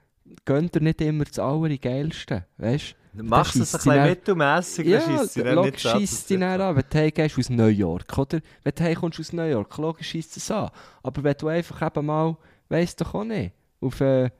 [0.44, 5.10] gönnt ihr nicht immer das Allergeilste, weißt Machst du es ein bisschen mittelmässig, ja, dann
[5.18, 8.40] scheisst sie dann nicht sie du- dann an, wenn du heimgehst aus New York, oder?
[8.62, 10.70] Wenn du heimkommst aus New York, logisch scheisst es an.
[11.02, 12.36] Aber wenn du einfach eben mal,
[12.70, 14.30] weisst doch auch nicht, auf, äh,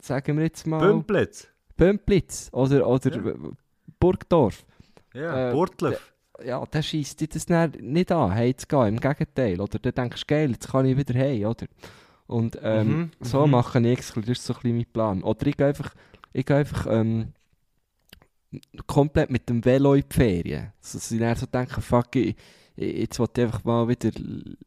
[0.00, 1.46] sagen wir jetzt mal, Bümplitz.
[1.76, 3.32] Pümplitz oder, oder Ja.
[4.00, 4.64] Burgdorf,
[5.14, 6.12] Ja, Äh, Burtlev.
[6.44, 7.46] Ja, dann scheisst dich das
[7.80, 9.60] nicht an, heimzugehen, im Gegenteil.
[9.60, 11.66] Oder dann denkst du, geil, jetzt kann ich wieder heim, oder?
[12.26, 13.50] Und ähm, Mhm, so mhm.
[13.52, 15.22] mache ich es, das ist so ein bisschen mein Plan.
[15.22, 15.94] Oder ich gehe einfach,
[16.32, 17.32] ich gehe einfach ähm,
[18.86, 20.72] komplett mit dem Velo in die Ferien.
[20.80, 22.34] Dass ich dann so denke, fuck, ich,
[22.76, 24.10] jetzt will ich einfach mal wieder,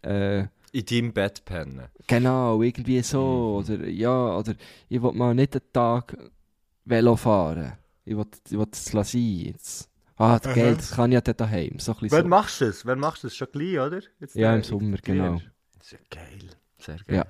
[0.04, 1.84] äh, In deinem Bett pennen.
[2.08, 3.76] genau, irgendwie so, Mhm.
[3.76, 4.54] oder ja, oder
[4.90, 6.18] ich will mal nicht einen Tag
[6.86, 7.74] Velo fahren.
[8.06, 9.90] Ich will, ich will es sein jetzt.
[10.24, 10.54] Ah, das Aha.
[10.54, 11.80] Geld, das kann ich ja dann daheim.
[11.80, 12.24] So Wann so.
[12.24, 12.86] machst du das?
[12.86, 13.36] Wann machst du das?
[13.36, 14.00] Schon gleich, oder?
[14.22, 15.42] Jetzt Ja, im Sommer, genau.
[15.78, 16.50] Das ist ja geil.
[16.78, 17.16] Sehr geil.
[17.18, 17.26] Ja.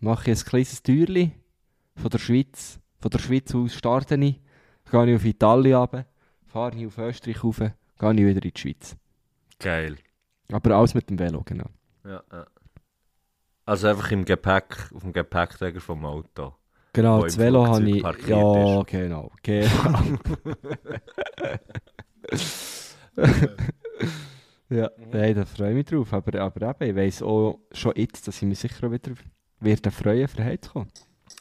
[0.00, 1.32] Mache ich ein kleines Türli
[1.96, 2.78] von der Schweiz.
[3.00, 4.38] Von der Schweiz aus starte ich,
[4.90, 6.04] gehe ich auf Italien runter,
[6.46, 8.94] fahre ich auf Österreich rauf, gehe ich wieder in die Schweiz.
[9.58, 9.96] Geil.
[10.52, 11.70] Aber alles mit dem Velo, genau.
[12.04, 12.46] Ja, ja.
[13.64, 16.52] Also einfach im Gepäck, auf dem Gepäckträger vom Auto.
[16.92, 18.02] Genau, das Velo habe ich.
[18.02, 18.84] Ja, genau.
[18.84, 19.30] genau.
[24.72, 26.12] ja, nein, da freue ich mich drauf.
[26.12, 29.12] Aber, aber eben, ich weiss auch schon jetzt, dass ich mich sicher auch wieder
[29.60, 30.88] werde freuen, für heimzukommen.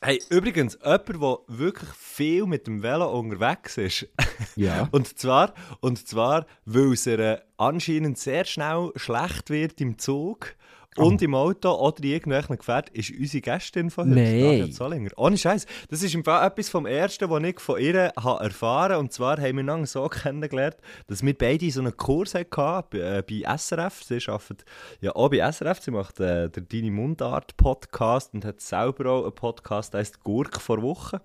[0.02, 4.08] Hey, übrigens, jemand, der wirklich viel mit dem Velo unterwegs ist.
[4.56, 4.88] Ja.
[4.91, 10.56] Und zwar, und zwar weil es äh, anscheinend sehr schnell schlecht wird im Zug
[10.97, 14.41] und im Auto oder in irgendwelchen Gefährten, ist unsere Gästin von heute, Nein.
[14.41, 15.12] Nadia Zollinger.
[15.15, 15.65] Ohne Scheiß.
[15.89, 19.39] Das ist im Fall etwas vom Ersten, was ich von ihr habe erfahren Und zwar
[19.39, 20.75] haben wir lange so kennengelernt,
[21.08, 24.04] dass wir beide so einen Kurs hatten bei, äh, bei SRF.
[24.04, 24.65] Sie arbeitet
[24.99, 25.80] ja auch bei SRF.
[25.82, 30.21] Sie macht äh, den Deine Mundart Podcast und hat selber auch einen Podcast, der heißt
[30.23, 31.21] Gurk vor Woche.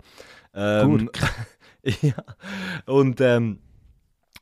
[0.53, 1.09] Ähm,
[1.83, 2.23] ja.
[2.85, 3.59] Und, ähm,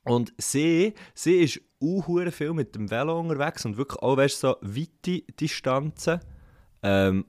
[0.05, 4.55] und sie, sie ist auch viel mit dem Velo unterwegs und wirklich auch weißt, so
[4.61, 6.19] weite Distanzen.
[6.81, 7.25] Ähm,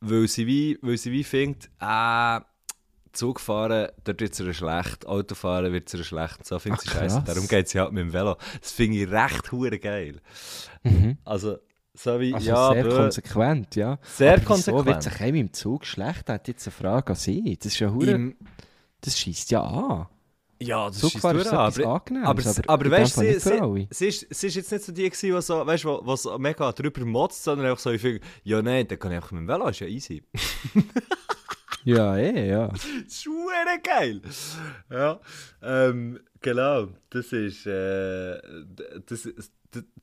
[0.00, 2.40] weil, sie wie, weil sie wie findet, äh,
[3.12, 6.44] Zugfahren, dort wird es schlecht, Autofahren wird es schlecht.
[6.44, 7.22] So findet sie scheiße.
[7.24, 8.36] Darum geht sie halt mit dem Velo.
[8.60, 10.20] Das finde ich recht hure geil.
[10.82, 11.16] Mhm.
[11.24, 11.56] Also,
[11.94, 13.98] so wie, Also ja, sehr bö- konsequent, ja.
[14.02, 15.02] sehr Aber wieso wird konsequent.
[15.02, 16.28] sich einem im Zug schlecht?
[16.28, 17.56] Hat jetzt eine Frage an Sie.
[17.56, 18.34] Das ist ja hure,
[19.00, 20.06] das schießt ja an.
[20.58, 24.06] Ja, das Zugfahren ist etwas aber, Angenehmes, aber, aber aber, weißt du, sie, sie, sie,
[24.08, 26.72] ist, sie ist jetzt nicht so die, gewesen, die so, weißt, wo, wo so mega
[26.72, 29.48] drüber motzt, sondern einfach so, ich finde, ja, nein, dann kann ich einfach mit dem
[29.48, 30.22] Velo, ist ja easy.
[31.86, 32.66] Ja, eh, ja.
[33.04, 33.28] Das ist
[33.84, 34.20] geil.
[34.90, 35.20] Ja,
[35.62, 36.88] ähm, genau.
[37.10, 38.38] Das ist, äh,
[39.06, 39.50] das, das,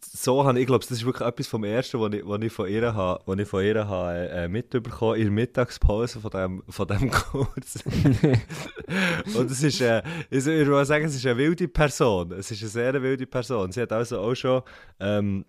[0.02, 2.67] so habe ich, glaube, das ist wirklich etwas vom Ersten, was ich, was ich von
[2.67, 6.88] ihr habe, was ich von ihr habe, äh, mitbekommen in der Mittagspause von dem, von
[6.88, 7.84] dem Kurs.
[9.36, 12.32] Und es ist, äh, ich würde sagen, es ist eine wilde Person.
[12.34, 13.72] Es ist eine sehr wilde Person.
[13.72, 14.62] Sie hat also auch schon,
[15.00, 15.46] ähm,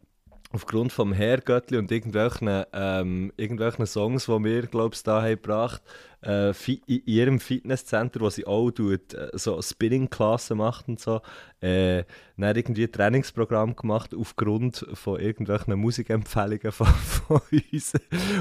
[0.55, 5.83] aufgrund vom Herrgöttli und irgendwelchen, ähm, irgendwelchen Songs, die wir, glaube ich, da haben gebracht
[6.25, 6.53] äh,
[6.87, 11.21] in ihrem Fitnesscenter, wo sie auch tut, äh, so Spinning-Klassen macht und so,
[11.61, 12.05] äh,
[12.37, 17.41] dann irgendwie ein Trainingsprogramm gemacht aufgrund von irgendwelchen Musikempfehlungen von, von
[17.73, 17.93] uns.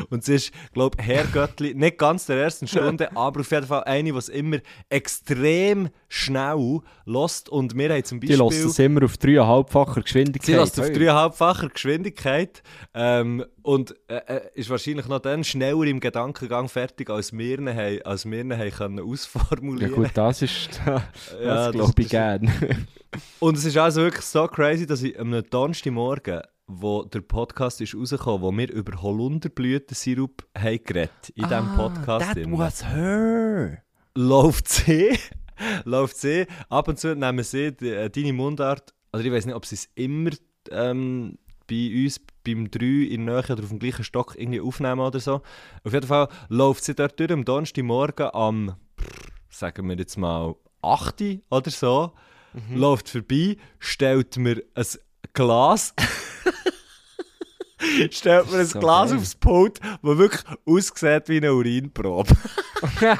[0.09, 3.83] Und sie ist, glaube ich, Herrgöttli, nicht ganz der ersten Stunde, aber auf jeden Fall
[3.83, 4.57] eine, die es immer
[4.89, 8.45] extrem schnell lost und wir haben zum Die Beispiel...
[8.45, 10.45] lassen es immer auf dreieinhalbfacher Geschwindigkeit.
[10.45, 10.93] Sie lässt auf Hey.
[10.93, 12.61] dreieinhalbfacher Geschwindigkeit
[12.93, 17.69] ähm, und äh, äh, ist wahrscheinlich noch dann schneller im Gedankengang fertig, als wir ihn,
[17.69, 21.01] haben, als wir ihn haben können Ja ausformulieren gut, das ist, das
[21.43, 22.51] Ja, glaube ich das- gern.
[23.39, 27.93] Und es ist also wirklich so crazy, dass ich am Donnerstagmorgen, wo der Podcast ist
[27.95, 32.25] rausgekommen, wo wir über Holunderblütensirup haben geredet, in diesem Ah, Podcast.
[32.27, 32.57] That drin.
[32.57, 33.83] was her.
[34.15, 35.17] läuft sie,
[35.85, 39.55] läuft sie, ab und zu nehmen sie die, äh, deine Mundart, also ich weiß nicht,
[39.55, 40.31] ob sie es immer
[40.71, 41.37] ähm,
[41.69, 45.19] bei uns beim 3 in der Nähe oder auf dem gleichen Stock irgendwie aufnehmen oder
[45.19, 45.41] so.
[45.83, 48.75] Auf jeden Fall läuft sie dort durch am Donnerstagmorgen am,
[49.49, 52.11] sagen wir jetzt mal, 8 Uhr oder so,
[52.73, 54.85] läuft vorbei, stellt mir ein
[55.33, 55.93] Glas
[58.11, 59.19] stellt mir ein So Glas geil.
[59.19, 62.35] aufs Pult, das wirklich aussieht wie eine Urinprobe.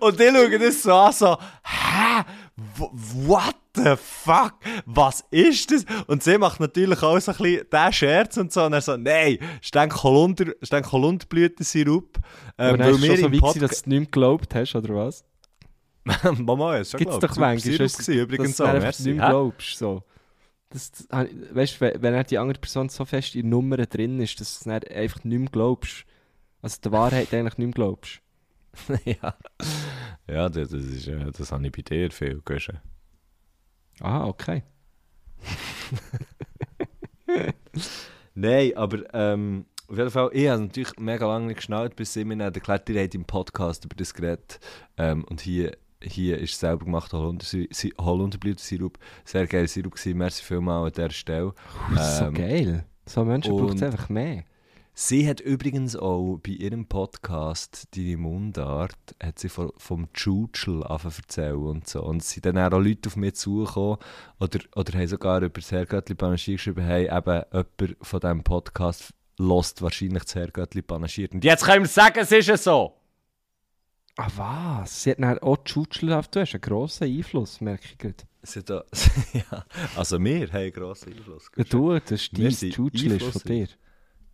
[0.00, 2.22] Und die schauen das so an, so, hä?
[2.56, 4.54] What the fuck?
[4.86, 5.84] Was ist das?
[6.06, 8.64] Und sie macht natürlich auch so ein bisschen den Scherz und so.
[8.64, 12.18] Und er so, nein, ist denk Holunder, Holunderblütensirup.
[12.58, 14.94] Ähm, Aber dann ist es schon so weit, dass du nicht mehr geglaubt hast, oder
[14.94, 15.24] was?
[16.38, 19.76] Mama, ist schon Gibt es doch manchmal, dass- gewesen, übrigens dass du nicht mehr glaubst.
[19.76, 20.02] So.
[20.70, 24.40] Das, das, weißt du, wenn wenn die andere Person so fest in Nummern drin ist,
[24.40, 26.04] dass du dann einfach nicht mehr glaubst.
[26.62, 28.20] Also der Wahrheit eigentlich nicht mehr glaubst.
[29.04, 29.36] ja,
[30.28, 31.08] ja das, das, ist,
[31.38, 32.80] das habe ich bei dir viel gehört.
[34.00, 34.62] Ah, okay.
[38.34, 42.24] Nein, aber ähm, auf jeden Fall, ich habe natürlich mega lange nicht geschnallt, bis sie
[42.24, 44.58] mir dann erklärt, ihr habt im Podcast über das geredet.
[44.96, 47.46] Ähm, und hier, hier ist selber gemacht Holunder,
[48.00, 48.98] Holunderblütensirup.
[49.24, 51.54] Sehr geiler Sirup gewesen, merci vielmals an dieser Stelle.
[51.94, 52.84] so Ähm, geil.
[53.06, 54.44] So Menschen braucht es einfach mehr.
[54.98, 61.54] Sie hat übrigens auch bei ihrem Podcast «Deine Mundart» hat sie von, vom Tschutschel erzählt
[61.54, 62.02] und so.
[62.02, 63.98] Und es sind dann auch Leute auf mich zugekommen
[64.40, 69.12] oder, oder haben sogar über das Herrgöttli Panaschier geschrieben, hey, eben jemand von diesem Podcast
[69.36, 71.28] lost wahrscheinlich das Herrgöttli Panaschier.
[71.30, 72.96] Und jetzt können wir sagen, es ist ja so!
[74.16, 75.02] Ah was?
[75.02, 76.34] Sie hat dann auch Tschutschelhaft.
[76.34, 78.24] Du hast einen grossen Einfluss, merke ich gerade.
[78.40, 78.82] Sie hat da,
[79.34, 81.50] ja, also wir haben einen grossen Einfluss.
[81.54, 83.68] Ja, du, das ist dein Tschutschel ist von dir.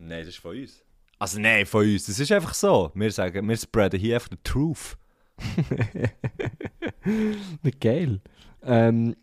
[0.05, 0.83] Nein, das ist von uns.
[1.19, 2.07] Also nein, von uns.
[2.07, 2.91] Das ist einfach so.
[2.95, 4.97] Wir sagen, wir spreaden hier einfach den Truth.
[7.81, 8.21] Geil.
[8.65, 9.15] Ähm,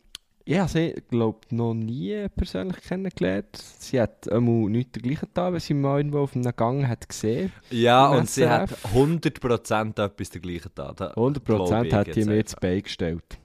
[0.45, 3.55] ich habe sie, glaube noch nie persönlich kennengelernt.
[3.55, 7.51] Sie hat einmal nichts dergleichen da, wenn sie mal irgendwo auf einem Gang hat gesehen.
[7.69, 8.95] Ja, und sie hat SRF.
[8.95, 10.93] 100% etwas dergleichen da.
[10.93, 12.39] da 100% glaub ich hat die jetzt mir einfach.
[12.39, 13.37] ins Bein gestellt.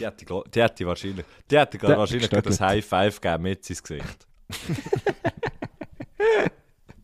[0.00, 2.60] Die hätte, glo- die hätte wahrscheinlich, die hätte Die hat wahrscheinlich das.
[2.60, 4.26] High Five gegeben mit ins Gesicht.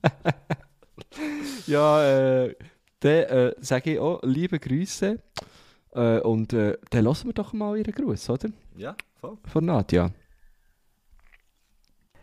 [1.66, 2.04] Ja,
[2.44, 2.54] äh,
[3.00, 5.18] dann äh, sage ich auch liebe Grüße.
[5.92, 8.50] Äh, und äh, dann lassen wir doch mal ihren Gruß, oder?
[8.76, 9.38] Ja, voll.
[9.46, 10.10] Von Nadja.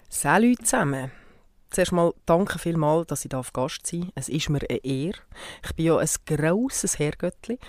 [0.09, 1.11] Salut zusammen.
[1.69, 4.11] Zuerst mal danke vielmals, dass ich da auf Gast sein darf.
[4.15, 5.17] Es ist mir eine Ehre.
[5.63, 7.59] Ich bin ja ein grosses Herrgöttli.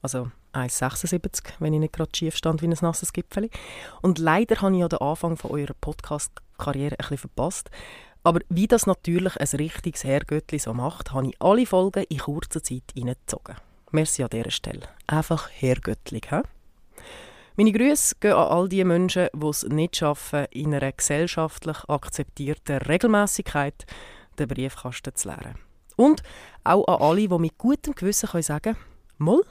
[0.00, 3.50] Also 1,76, wenn ich nicht gerade schief stand wie ein nasses Gipfeli.
[4.00, 7.70] Und leider habe ich ja den Anfang von eurer Podcast-Karriere ein bisschen verpasst.
[8.22, 12.62] Aber wie das natürlich ein richtiges Herrgöttli so macht, habe ich alle Folgen in kurzer
[12.62, 13.56] Zeit reingezogen.
[13.92, 14.88] Merci an dieser Stelle.
[15.06, 16.42] Einfach herrgöttlich, hä?
[17.56, 22.78] Meine Grüße gehen an all die Menschen, die es nicht schaffen, in einer gesellschaftlich akzeptierten
[22.78, 23.86] Regelmäßigkeit
[24.38, 25.56] den Briefkasten zu leeren.
[25.96, 26.22] Und
[26.64, 28.76] auch an alle, die mit gutem Gewissen können sagen
[29.18, 29.44] Moll,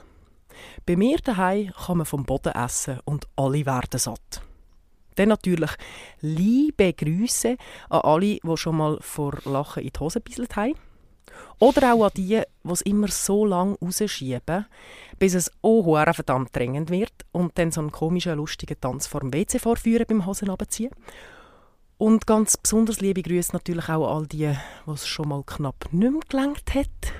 [0.86, 4.42] bei mir daheim kann man vom Boden essen und alle werden satt.
[5.20, 5.72] Dann natürlich
[6.22, 7.58] liebe Grüße
[7.90, 10.72] an alle, die schon mal vor Lachen in die Hose gebisselt haben.
[11.58, 14.64] Oder auch an die, die es immer so lange rausschieben,
[15.18, 19.34] bis es oh verdammt drängend wird und dann so einen komischen, lustigen Tanz vor dem
[19.34, 20.90] WC vorführen beim Hosen runterziehen.
[21.98, 24.56] Und ganz besonders liebe Grüße natürlich auch an all die,
[24.86, 27.12] die es schon mal knapp nicht mehr gelangt hat.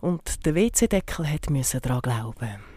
[0.00, 2.67] Und der WC-Deckel hat müssen daran glauben.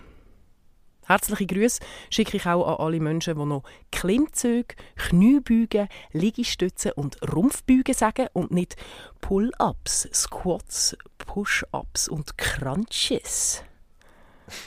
[1.11, 7.93] Herzliche Grüße schicke ich auch an alle Menschen, die noch Klimmzüge, Kniebeugen, Liegestützen und Rumpfbeugen
[7.93, 8.77] sagen und nicht
[9.19, 13.61] Pull-ups, Squats, Push-ups und Crunches.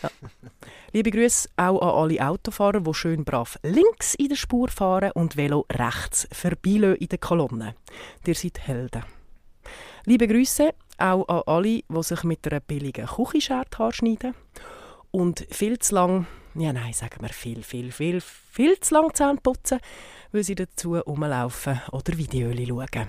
[0.02, 0.10] Ja.
[0.92, 5.38] Liebe Grüße auch an alle Autofahrer, die schön brav links in der Spur fahren und
[5.38, 7.74] Velo rechts vorbeilösen in der Kolonne.
[8.26, 9.02] Ihr seid Helden.
[10.04, 14.34] Liebe Grüße auch an alle, die sich mit einer billigen Küchenschere schneiden
[15.14, 19.38] und viel zu lang, ja nein, sagen wir viel, viel, viel, viel zu lang Zähne
[19.40, 19.78] putzen,
[20.32, 23.08] weil sie dazu rumlaufen oder Videos schauen.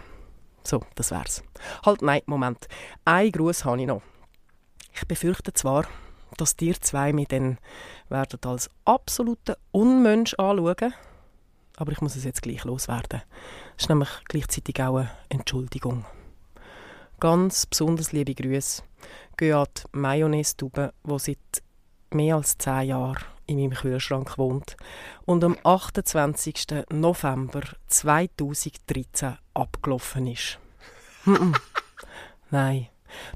[0.63, 1.43] So, das wär's.
[1.83, 2.67] Halt, nein, Moment.
[3.05, 4.03] Ein Gruß habe ich noch.
[4.93, 5.87] Ich befürchte zwar,
[6.37, 7.57] dass dir zwei mich dann
[8.09, 10.93] werden als absoluten Unmensch anschauen,
[11.77, 13.23] aber ich muss es jetzt gleich loswerden.
[13.77, 16.05] Das ist nämlich gleichzeitig auch eine Entschuldigung.
[17.19, 18.83] Ganz besonders liebe Grüße
[19.37, 21.64] gehen an die Mayonnaise-Tube, die seit
[22.15, 24.75] mehr als zehn Jahren in meinem Kühlschrank wohnt
[25.25, 26.85] und am 28.
[26.89, 30.59] November 2013 abgelaufen ist.
[31.25, 31.55] Mm-mm.
[32.49, 32.87] Nein,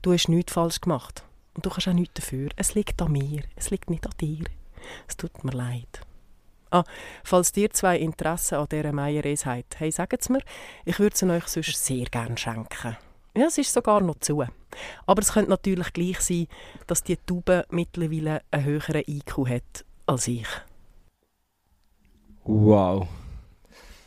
[0.02, 1.24] du hast nichts falsch gemacht.
[1.54, 2.50] Und du kannst auch nichts dafür.
[2.56, 4.46] Es liegt an mir, es liegt nicht an dir.
[5.08, 6.02] Es tut mir leid.
[6.72, 6.84] Ah,
[7.24, 10.42] falls ihr zwei Interesse an dieser Meierese habt, hey, sagt es mir,
[10.86, 12.96] ich würde sie euch sonst sehr gerne schenken.
[13.40, 14.44] Ja, es ist sogar noch zu.
[15.06, 16.48] Aber es könnte natürlich gleich sein,
[16.88, 20.48] dass die Taube mittlerweile einen höheren IQ hat als ich.
[22.44, 23.08] Wow.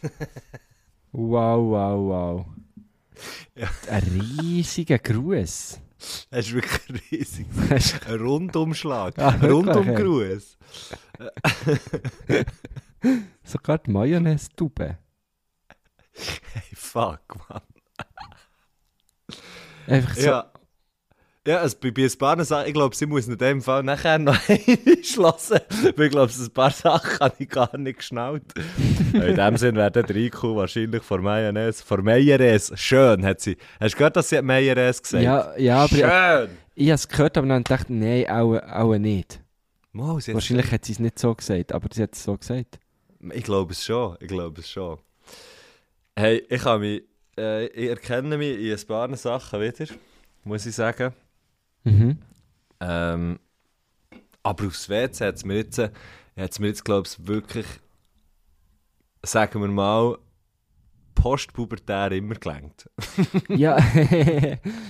[1.14, 2.46] Wow, wow, wow.
[3.54, 3.68] Ja.
[3.90, 4.02] Ein
[4.40, 5.78] riesiger Gruß.
[6.30, 7.46] Das ist wirklich riesig.
[7.70, 9.18] Hast Ein Rundumschlag.
[9.18, 9.44] Ah, Ein?
[9.44, 10.56] Rundumgruß.
[13.44, 14.96] Sogar die Mayonnaise-Tube.
[16.14, 17.60] Hey, fuck, man.
[19.86, 20.26] Einfach so.
[20.26, 20.52] Ja.
[21.44, 24.16] Ja, also bei, bei ein paar Sachen, ich glaube, sie muss in dem Fall nachher
[24.16, 25.58] noch einschlossen,
[25.96, 28.44] weil ich glaube, ein paar Sachen habe ich gar nicht geschnallt.
[29.12, 33.56] In dem Sinn wäre der IQ wahrscheinlich vor Mayonnaise, vor Mayonnaise, schön hat sie.
[33.80, 36.58] Hast du gehört, dass sie hat Mayonnaise gesagt Ja, ja, aber ich, Schön!
[36.76, 39.40] ich habe es gehört, aber dann dachte ich, nein, auch, auch nicht.
[39.90, 42.78] Mal, Wahrscheinlich hat sie es nicht so gesagt, aber sie hat es so gesagt.
[43.32, 44.96] Ich glaube es schon, ich glaube es schon.
[46.16, 47.02] Hey, ich habe mich,
[47.38, 49.86] äh, ich erkenne mich in ein paar Sachen wieder,
[50.44, 51.12] muss ich sagen.
[51.84, 52.18] Mhm.
[52.80, 53.38] Ähm,
[54.42, 55.80] aber aufs WC hat es mir jetzt,
[56.36, 57.66] hat's mir jetzt glaube ich, wirklich,
[59.22, 60.18] sagen wir mal,
[61.22, 62.90] postpubertär immer gelangt.
[63.48, 63.78] ja,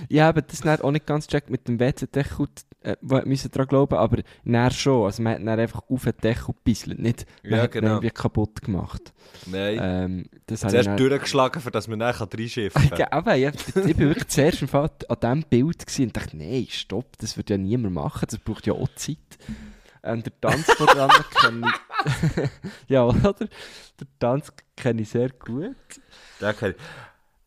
[0.09, 2.47] ich habe das dann auch nicht ganz gecheckt mit dem WC-Deckel,
[2.81, 5.05] äh, wo müssen daran glauben, aber näher schon.
[5.05, 7.87] Also man hat dann einfach auf den Deckel gebisselt, nicht Ja, hat genau.
[7.91, 9.13] irgendwie kaputt gemacht.
[9.45, 9.77] Nein.
[9.79, 12.97] Ähm, das ich Zuerst dann- durchgeschlagen, für dass man dann reinschiffen kann.
[12.99, 16.35] Ja, aber ja, ich bin wirklich zuerst im Fall an diesem Bild gewesen und dachte,
[16.35, 19.17] nein, stopp, das würde ja niemand machen, das braucht ja auch Zeit.
[20.03, 22.49] Ähm, der Tanz von dran kenne ich...
[22.89, 23.33] ja, oder?
[23.33, 25.75] Der Tanz kenne ich sehr gut.
[26.41, 26.75] Den ich-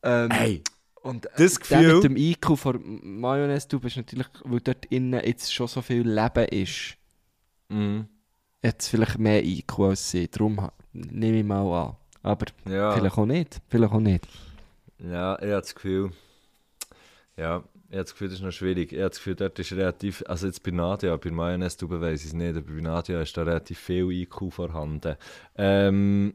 [0.03, 0.63] Ähm, Hey,
[1.03, 5.21] und das der Gefühl- mit dem IQ von Mayonnaise, du bist natürlich, weil dort innen
[5.25, 6.97] jetzt schon so viel Leben ist,
[7.69, 8.09] Mhm.
[8.63, 10.29] jetzt vielleicht mehr IQ als sie.
[10.29, 11.97] Darum nehme ich mal an.
[12.23, 12.93] Aber Ja.
[12.93, 13.61] vielleicht auch nicht.
[13.69, 14.27] Vielleicht auch nicht.
[14.99, 16.11] Ja, ich habe das Gefühl,
[17.37, 18.93] ja, ich habe das Gefühl, das ist noch schwierig.
[18.93, 22.21] Ich habe das Gefühl, dort ist relativ, also jetzt bei Nadia, bei Mayonnaise, du weiss
[22.23, 25.17] ich es nicht, aber bei Nadia ist da relativ viel IQ vorhanden.
[25.57, 26.35] Ähm,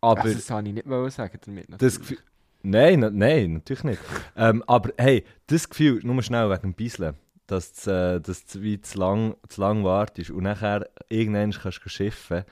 [0.00, 1.66] aber also, das habe ich nicht wollen sagen damit.
[1.78, 2.18] das Gefühl,
[2.62, 4.00] nein, na- nein, natürlich nicht.
[4.36, 7.14] ähm, aber hey, das Gefühl, nur schnell wegen dem Bisseln,
[7.46, 11.88] dass du, äh, dass wie zu lang, zu lang wartest und nachher irgendwann kannst du
[11.88, 12.44] schiffen,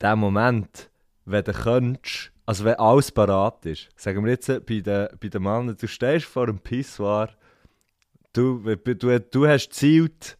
[0.00, 0.90] der Moment,
[1.24, 5.28] wenn du könntest, also wenn alles parat ist, sagen wir jetzt äh, bei den, bei
[5.28, 7.30] den Männern, du stehst vor einem Pissoir,
[8.32, 10.38] du, du, du, hast gezielt,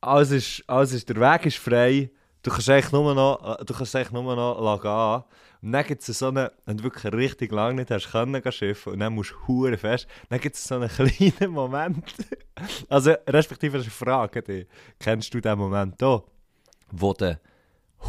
[0.00, 2.10] alles ist, alles ist, der Weg ist frei,
[2.42, 5.24] du kannst eigentlich nur noch, du kannst eigentlich nur noch gehen.
[5.62, 8.92] Und dann gibt es so einen, wenn du wirklich richtig lange nicht hast können schiffen
[8.92, 12.04] und dann musst du hure fest, dann gibt es so einen kleinen Moment,
[12.88, 14.66] also respektive das ist eine Frage dich,
[14.98, 16.22] kennst du den Moment hier,
[16.92, 17.40] wo der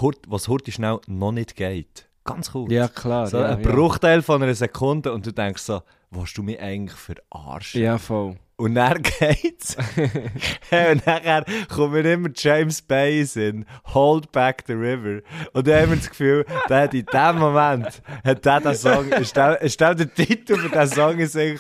[0.01, 2.07] Hurt, was Hurti schnell noch nicht geht?
[2.23, 2.71] Ganz kurz.
[2.71, 3.27] Ja, klar.
[3.27, 3.71] So ja, ein ja.
[3.71, 7.81] Bruchteil von einer Sekunde und du denkst so, willst du mich eigentlich verarschen?
[7.81, 8.37] Ja, voll.
[8.59, 9.75] Und dann geht's.
[9.75, 15.21] und nachher kommt mir immer James Bay in Hold Back the River.
[15.53, 19.09] Und dann haben wir das Gefühl, der hat in dem Moment, hat der den Song,
[19.11, 21.59] ist der, ist der Titel für diesen Song den Sinn.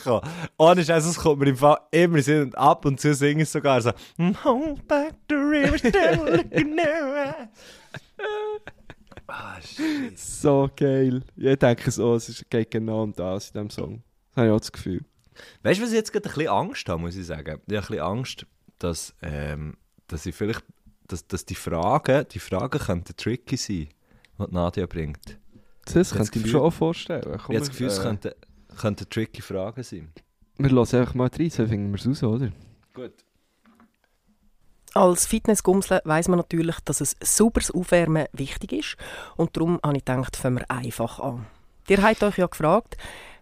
[0.57, 3.41] Ohne Scheiß, es kommt mir im Fall immer in Sinn und ab und zu singen
[3.41, 3.91] es sogar so,
[4.43, 6.83] Hold Back the River, still looking now.
[9.27, 9.59] Ah.
[10.15, 11.21] So geil.
[11.35, 14.03] Ich denke so, es geht genau um das in diesem Song.
[14.29, 15.05] Das habe ich auch das Gefühl.
[15.63, 17.45] Weißt du, was ich jetzt gerade ein bisschen Angst habe, muss ich sagen?
[17.45, 18.45] Ich habe ein bisschen Angst,
[18.79, 20.63] dass, ähm, dass ich vielleicht,
[21.07, 23.89] dass, dass die Fragen, die Fragen könnten tricky sein,
[24.39, 25.39] die die Nadia bringt.
[25.93, 27.23] Das könnte ich mir schon auch vorstellen.
[27.23, 28.31] Komm, ich habe das Gefühl, es äh, könnten,
[28.77, 30.11] könnten tricky Fragen sein.
[30.57, 32.51] Wir hören einfach mal rein, so finden wir es raus, oder?
[32.93, 33.13] Gut.
[34.93, 38.97] Als Fitnessgumsle weiss man natürlich, dass ein sauberes Aufwärmen wichtig ist.
[39.35, 41.45] Und darum habe ich gedacht, fangen wir einfach an.
[41.87, 42.97] Ihr habt euch ja gefragt,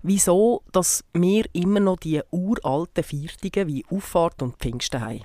[0.08, 5.24] wieso dass wir immer noch die uralten Viertige wie Auffahrt und Pfingsten haben.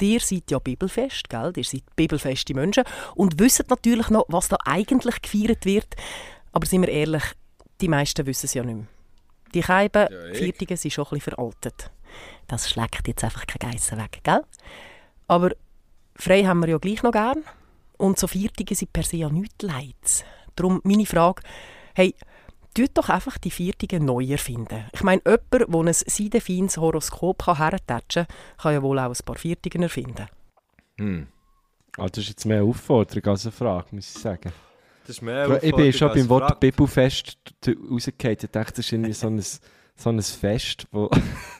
[0.00, 1.52] Ihr seid ja bibelfest, gell?
[1.56, 5.94] Ihr seid bibelfeste Menschen und wisst natürlich noch, was da eigentlich gefeiert wird.
[6.52, 7.22] Aber sind wir ehrlich,
[7.80, 8.86] die meisten wissen es ja nicht mehr.
[9.54, 10.38] Die Scheiben, ich.
[10.38, 11.90] Viertigen sind schon ein bisschen veraltet.
[12.46, 14.42] Das schlägt jetzt einfach keine Geissen weg, gell?
[15.28, 15.52] Aber
[16.14, 17.42] frei haben wir ja gleich noch gern.
[17.96, 20.24] Und so Viertige sind per se ja nichts Leids.
[20.54, 21.42] Darum meine Frage,
[21.94, 22.14] hey,
[22.76, 24.84] tut doch einfach die Viertigen neu erfinden.
[24.92, 29.24] Ich meine, jemand, der ein seidefeines Horoskop kann hertatschen kann, kann ja wohl auch ein
[29.24, 30.28] paar Viertigen erfinden.
[30.98, 31.26] Hm.
[31.96, 34.52] Ah, das ist jetzt mehr eine Aufforderung als eine Frage, muss ich sagen.
[35.06, 36.60] Das ist mehr ich bin schon beim Wort.
[36.60, 38.38] Bibelfest rausgefallen.
[38.42, 41.08] Ich dachte, das ist irgendwie so ein, so ein Fest, wo,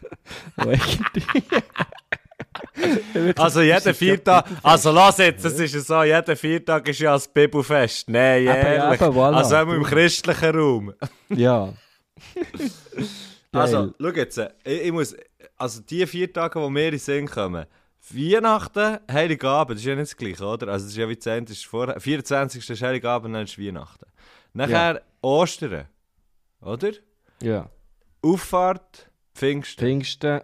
[0.57, 1.43] wo irgendwie...
[3.37, 7.29] Also jeden Viertag, also lass jetzt, das ist ja so, jeden Viertag ist ja das
[7.29, 8.09] Bibelfest.
[8.09, 9.01] Nein, Eben, ehrlich.
[9.01, 9.35] eben, voilà.
[9.37, 10.95] Also auch im christlichen Raum.
[11.31, 11.73] Ja.
[13.53, 15.17] Also, schau jetzt, ich, ich muss,
[15.57, 17.65] also die vier Tage, die mir in den Sinn kommen,
[18.11, 20.69] Weihnachten, Heiligabend, das ist ja nicht das gleiche, oder?
[20.69, 21.45] Also das ist ja wie 10.
[21.45, 22.69] ist vorher, 24.
[22.69, 24.07] ist Heiligabend, dann ist Weihnachten.
[24.53, 25.87] Nachher Ostern.
[26.61, 26.91] oder?
[27.43, 27.71] Ja.
[28.23, 29.79] Auffahrt, Pfingsten.
[29.85, 30.41] Pfingsten,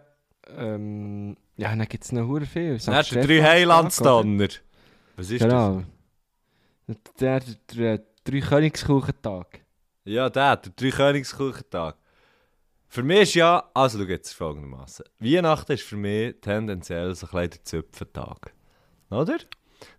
[0.57, 2.79] ähm, ja, dann gibt es noch hure viel.
[2.79, 2.89] St.
[2.89, 3.49] Dann der drei oder?
[3.51, 4.49] Heilandsdonner.
[5.17, 5.83] Was ist Genau.
[7.21, 7.41] Der, der,
[7.75, 9.53] der drei Königskuchentag.
[9.53, 9.61] das?
[10.05, 11.97] Ja, der, der Dreikönigskuchentag.
[12.89, 15.07] Für mich ist ja, also schau jetzt folgendermaßen.
[15.21, 18.53] Weihnachten ist für mich tendenziell so ein der Zöpfentag.
[19.11, 19.39] Oder?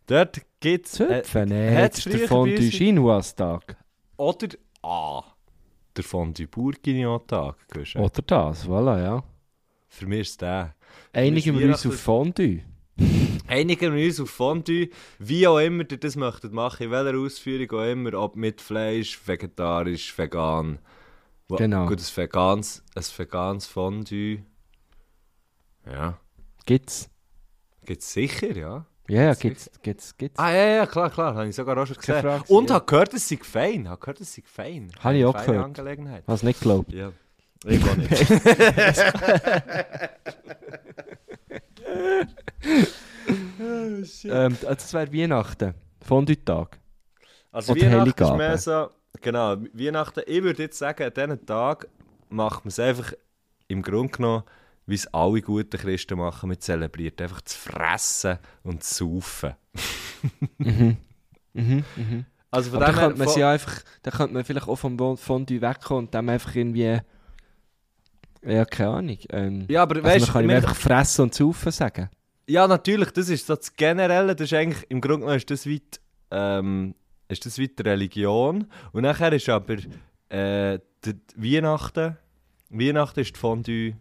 [0.05, 0.91] Dort gibt es...
[0.93, 1.51] Zöpfen?
[1.51, 3.78] äh, hat's das ist der Fondue Chinoise-Tag.
[4.18, 4.49] Oder
[4.84, 5.24] A.
[5.95, 7.55] Der Fondue Bourguignon-Tag.
[7.95, 9.24] Oder das, voilà, ja.
[9.93, 10.73] Für mich ist der.
[11.13, 12.63] Einigen wir uns auf Fondue.
[13.47, 14.89] Einigen wir uns auf Fondue,
[15.19, 19.19] wie auch immer ihr das möchtet machen, in welcher Ausführung auch immer, ob mit Fleisch,
[19.23, 20.79] vegetarisch, vegan.
[21.47, 21.85] Genau.
[21.85, 24.39] Gut, ein veganes, ein veganes Fondue.
[25.85, 26.17] Ja,
[26.65, 27.09] Gibt's?
[27.85, 28.85] gibt es sicher, ja.
[29.09, 30.39] Ja, ja, gibt's, gibt's, gibt's.
[30.39, 32.21] Ah, ja, ja, klar, klar, habe ich sogar auch schon gesehen.
[32.21, 32.75] Frage, Und ja.
[32.77, 33.87] habe gehört, es sei fein.
[33.87, 34.91] Habe gehört, es sei fein.
[35.01, 35.65] Habe ich auch gehört.
[35.65, 36.23] Angelegenheit.
[36.25, 36.91] Hast du nicht geglaubt?
[36.91, 37.11] Ja.
[37.66, 38.11] Ich auch nicht.
[44.26, 45.74] Ähm, das wäre Weihnachten.
[46.05, 46.80] Fondue-Tag.
[47.51, 48.89] Also Oder Weihnachten ist mehr so,
[49.22, 51.88] genau, Weihnachten, ich würde jetzt sagen, an diesen Tag
[52.30, 53.14] macht man es einfach
[53.68, 54.43] im Grunde genommen,
[54.86, 59.53] wie es alle guten Christen machen, mit zelebriert, einfach zu fressen und zu saufen.
[61.55, 62.26] Mhm, mhm.
[62.49, 64.76] Also von Aber dem her, könnte man von- sie einfach, dann könnte man vielleicht auch
[64.76, 66.99] vom Fondue wegkommen und dann einfach irgendwie,
[68.45, 69.17] ja, keine Ahnung.
[69.29, 72.09] Ähm, ja, aber also weißt man kann ihm einfach fressen und saufen sagen.
[72.47, 75.65] ja, natürlich, das ist so das Generelle, das ist eigentlich, im Grunde genommen ist das
[75.65, 75.99] wie die,
[76.31, 76.95] ähm,
[77.29, 78.67] ist das wie die Religion.
[78.91, 79.75] Und nachher ist aber
[80.29, 82.17] äh, die, Weihnachten,
[82.69, 83.93] Weihnachten ist die Fondue,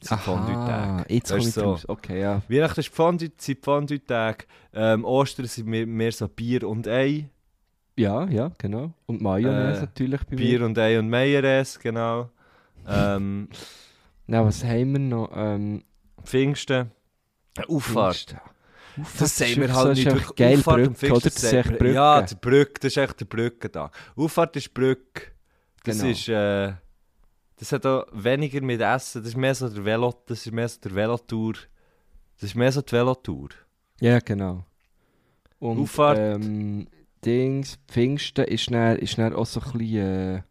[0.00, 1.12] sind Fondue-Tage.
[1.12, 1.88] jetzt komme Weißt ich du, so.
[1.88, 2.40] Okay, ja.
[2.48, 4.44] Weihnachten ist Fondue, sind Fondue-Tage.
[4.72, 7.28] Ähm, Ostern sind mehr, mehr so Bier und Ei.
[7.96, 8.92] Ja, ja, genau.
[9.06, 10.66] Und Mayonnaise Äh, natürlich bei Bier mir.
[10.66, 12.30] und Ei und Meieres, genau.
[12.90, 13.48] Ähm,
[14.28, 15.30] Na, was haben wir noch?
[15.34, 15.82] Ähm,
[16.22, 16.90] Pfingsten.
[17.66, 18.16] Auffahrt.
[18.16, 18.40] Pfingsten.
[19.18, 20.36] Das ist sehen wir halt nicht.
[20.36, 21.20] geil Auffahrt und Brücke, oder?
[21.20, 21.92] Pfingsten Das ist echt Brücke.
[21.92, 23.92] Ja, die Brücke, das ist echt der Brückentag.
[24.16, 25.22] Auffahrt ist Brücke.
[25.84, 26.10] Das Genau.
[26.10, 26.72] ist, äh,
[27.56, 30.68] das hat auch weniger mit Essen, das ist mehr so der Velo, das ist mehr
[30.68, 31.54] so der Velotour.
[32.34, 33.48] Das ist mehr so die Velotour.
[34.00, 34.64] Ja, genau.
[35.58, 36.18] Und Auffahrt.
[36.18, 36.86] ähm,
[37.24, 40.42] Dings, Pfingsten ist dann, ist dann auch so ein bisschen, äh,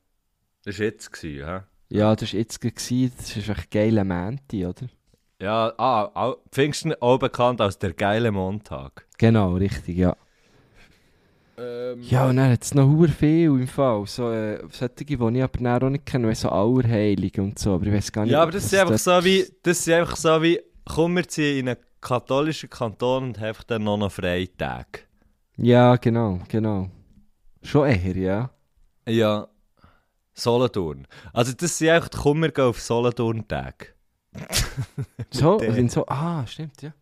[0.64, 1.68] Das war jetzt, gewesen, ja.
[1.90, 4.88] Ja, das war jetzt gewesen, das ist echt geile Mänti, oder?
[5.42, 9.06] Ja, ah, au- Pfingsten auch bekannt als der geile Montag.
[9.18, 10.16] Genau, richtig, ja.
[11.60, 14.06] Ähm, Ja, und dann hat es noch hure viel im Fall.
[14.06, 17.74] So, äh, solche, die ich aber dann auch nicht kenne, so Auerheilige und so.
[17.76, 20.16] Aber ich weiß gar nicht, Ja, aber das ist einfach so wie, das ist einfach
[20.16, 25.08] so wie, komm, wir ziehen in einen katholischen Kanton und haben dann noch einen Freitag.
[25.58, 26.90] Ja, genau, genau.
[27.64, 28.50] Schon eher, ja.
[29.08, 29.48] Ja.
[30.40, 31.08] Solothurn.
[31.34, 33.96] Also das sind einfach, komm, wir gehen auf Solothurn-Tag.
[35.32, 35.74] So, der.
[35.74, 36.94] sind so, ah, stimmt, ja.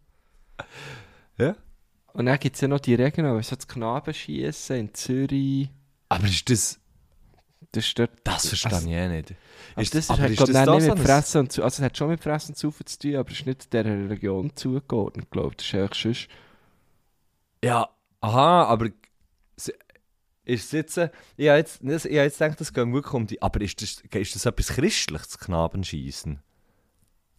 [1.37, 1.55] Ja.
[2.13, 5.69] Und dann gibt es ja noch die Regionen, so das Knabenschießen in Zürich.
[6.07, 6.79] Aber ist das,
[7.73, 8.11] Das ist dort.
[8.23, 9.31] das verstehe Also- ich eh nicht.
[9.31, 9.37] Ist
[9.77, 11.97] Ist das, ist aber ist glaub, das nicht mit Fressen und zu, also es hat
[11.97, 15.49] schon mit Fressen und Saufen zu tun, aber es ist nicht dieser Region zugeordnet, glaube
[15.51, 15.57] ich.
[15.57, 16.27] Das ist eigentlich sonst...
[17.63, 17.89] Ja,
[18.21, 18.89] aha, aber
[20.45, 23.27] ist es jetzt, äh, ich habe jetzt, ich habe jetzt gedacht, das geht wirklich um
[23.27, 26.39] die, aber ist das, ist das etwas Christliches, Knabenschießen?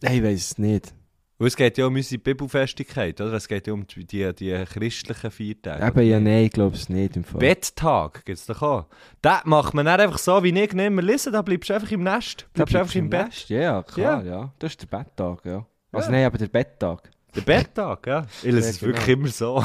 [0.01, 0.93] Nein, ich weiß es nicht.
[1.39, 3.33] Weil es geht ja um unsere Bibelfestigkeit, oder?
[3.33, 5.85] Es geht ja um die, die, die christlichen Viertage.
[5.85, 7.39] Eben, ja, nein, ich glaube es nicht im Fall.
[7.39, 8.85] Betttag gibt es doch auch.
[9.21, 11.91] Das macht man dann einfach so, wie ich nicht mehr lesen, da bleibst du einfach
[11.91, 12.47] im Nest.
[12.53, 13.27] Bleibst du einfach im Bett.
[13.27, 13.49] Nest.
[13.49, 14.51] Ja, ja, klar, ja.
[14.57, 15.65] Das ist der Betttag, ja.
[15.91, 16.11] Also Ja.
[16.11, 17.11] nein, aber der Betttag.
[17.35, 18.25] Der Betttag, ja.
[18.41, 18.93] Ich lese es genau.
[18.93, 19.63] wirklich immer so.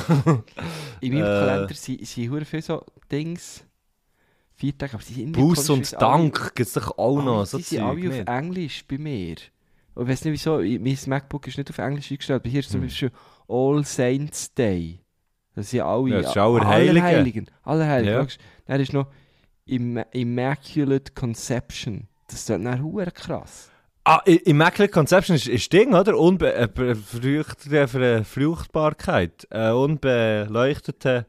[1.01, 1.47] In meinem Äh.
[1.47, 3.65] Kalender sind, sind hure viele so Dings,
[4.55, 7.47] vier Tage, aber die sind Buß und Dank gibt es doch auch noch.
[7.47, 8.29] So die sind Zeug, alle auf nicht?
[8.29, 9.37] Englisch bei mir.
[9.95, 12.71] Und ich weiß nicht wieso, mein MacBook ist nicht auf Englisch eingestellt, aber hier ist
[12.71, 12.89] zum Hm.
[12.89, 13.11] Beispiel
[13.49, 15.01] All Saints Day.
[15.55, 16.11] Das sind alle...
[16.11, 17.03] Ja, das ist Allerheiligen.
[17.03, 17.51] Allerheiligen.
[17.63, 18.21] Allerheiligen.
[18.21, 18.27] Ja.
[18.67, 19.07] Dann ist noch
[19.67, 22.09] Im Immaculate Conception.
[22.27, 23.71] Das ist dann hure krass.
[24.05, 26.19] Ah, Immaculate Conception ist, ist Ding, oder?
[26.19, 29.47] Unbe äh, äh, Fruchtbarkeit.
[29.51, 31.27] Äh, unbeleuchtete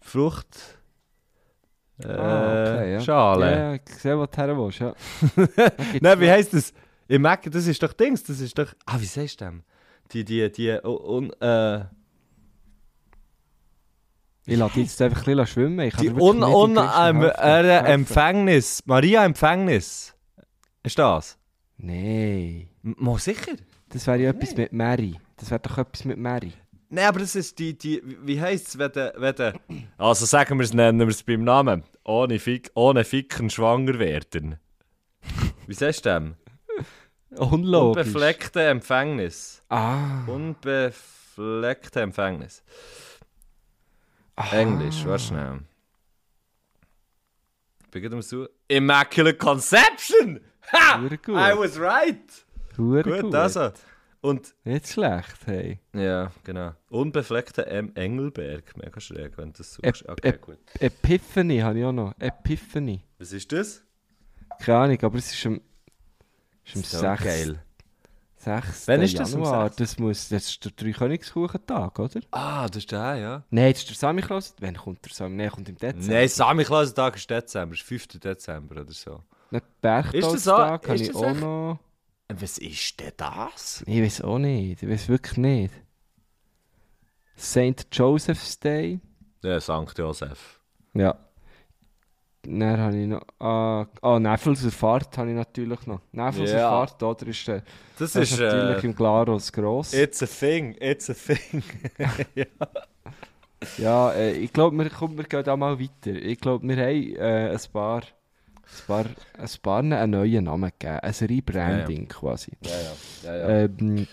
[0.00, 0.78] Frucht.
[2.02, 3.00] Äh, Ah, okay, ja.
[3.00, 3.50] Schale.
[3.50, 4.94] Ja, ich sehe, wo du willst, ja.
[6.00, 6.74] Nein, wie heisst das?
[7.08, 8.68] Immaculate, das ist doch Dings, das ist doch...
[8.86, 9.62] Ah, wie sagst du dem?
[10.12, 11.84] Die, die, die, un, äh,
[14.44, 15.90] Ich lasse jetzt einfach ein bisschen schwimmen.
[16.00, 17.92] Die un, un, geringsten ähm, äh.
[17.92, 18.82] Empfängnis.
[18.86, 20.14] Maria Empfängnis.
[20.82, 21.38] Ist das?
[21.82, 22.68] Nein.
[22.84, 23.52] M- Mal sicher?
[23.90, 25.14] Das wäre ja etwas mit Mary.
[25.36, 26.52] Das wäre doch etwas mit Mary.
[26.88, 29.54] Nein, aber das ist die, die wie heisst es, wenn der, wenn der,
[29.98, 34.56] also sagen wir es, nennen wir es beim Namen, ohne, Fick, ohne Ficken schwanger werden.
[35.66, 36.34] Wie sagst du dem?
[37.38, 38.06] Unlogisch.
[38.06, 39.62] Unbefleckte Empfängnis.
[39.70, 40.24] Ah.
[40.26, 42.62] Unbefleckte Empfängnis.
[44.36, 44.52] ah.
[44.52, 45.60] Englisch, warte schnell.
[47.90, 48.46] Beginnen wir so.
[48.68, 50.40] Immaculate Conception!
[50.72, 50.98] Ha!
[50.98, 51.28] Gut.
[51.28, 52.18] I was right!
[52.76, 53.34] Gut, gut.
[53.34, 53.70] also.
[54.20, 55.80] Und, Nicht schlecht, hey.
[55.92, 56.72] ja, genau.
[56.90, 57.90] Unbefleckte M.
[57.96, 58.76] Engelberg.
[58.76, 60.08] Mega schräg, wenn du das Ep- suchst.
[60.08, 60.58] Okay, ep- gut.
[60.78, 62.14] Epiphany habe ich auch noch.
[62.20, 63.02] Epiphany.
[63.18, 63.82] Was ist das?
[64.60, 65.60] Keine Ahnung, aber es ist am,
[66.64, 67.22] ist am So 6.
[67.24, 67.62] geil.
[68.36, 68.86] 6.
[68.88, 69.64] Wann ist das am Januar.
[69.70, 69.76] 6.?
[69.76, 72.20] Das, muss, das ist der Dreikönigskuchentag, oder?
[72.30, 73.44] Ah, das ist der, ja.
[73.50, 74.54] Nein, das ist der Samichlaus.
[74.60, 75.36] Wann kommt der Samichlaus?
[75.38, 76.12] Nein, kommt im Dezember.
[76.14, 78.06] Nein, Samichlaus-Tag ist Dezember, ist 5.
[78.20, 79.20] Dezember oder so.
[79.52, 81.14] Habe Ist ich das auch echt?
[81.40, 81.78] noch.
[82.28, 83.84] Und was ist denn das?
[83.86, 84.82] Ich weiß auch nicht.
[84.82, 85.74] Ich weiß wirklich nicht.
[87.38, 87.86] St.
[87.92, 89.00] Joseph's Day.
[89.42, 89.96] Ja, St.
[89.96, 90.60] Josef.
[90.94, 91.16] Ja.
[92.42, 93.22] Dann habe ich noch.
[93.38, 96.00] Ah, ah Nevelser Fahrt habe ich natürlich noch.
[96.12, 96.70] Nevelser Ja.
[96.70, 97.26] Fahrt, oder?
[97.26, 97.62] Ist, der,
[97.98, 99.92] Das, das ist ist, natürlich äh, im Glarus gross.
[99.92, 101.62] It's a thing, it's a thing.
[103.76, 106.10] Ja, äh, ich glaube, wir, komm, wir gehen da mal weiter.
[106.12, 108.02] Ich glaube, wir haben äh, ein paar.
[108.80, 109.04] Ein paar,
[109.38, 110.98] ein paar einen neuen Namen gegeben.
[111.00, 112.52] Ein Rebranding quasi.
[112.62, 112.92] ja, ja.
[113.24, 113.64] Ja, ja.
[113.64, 114.06] Ähm,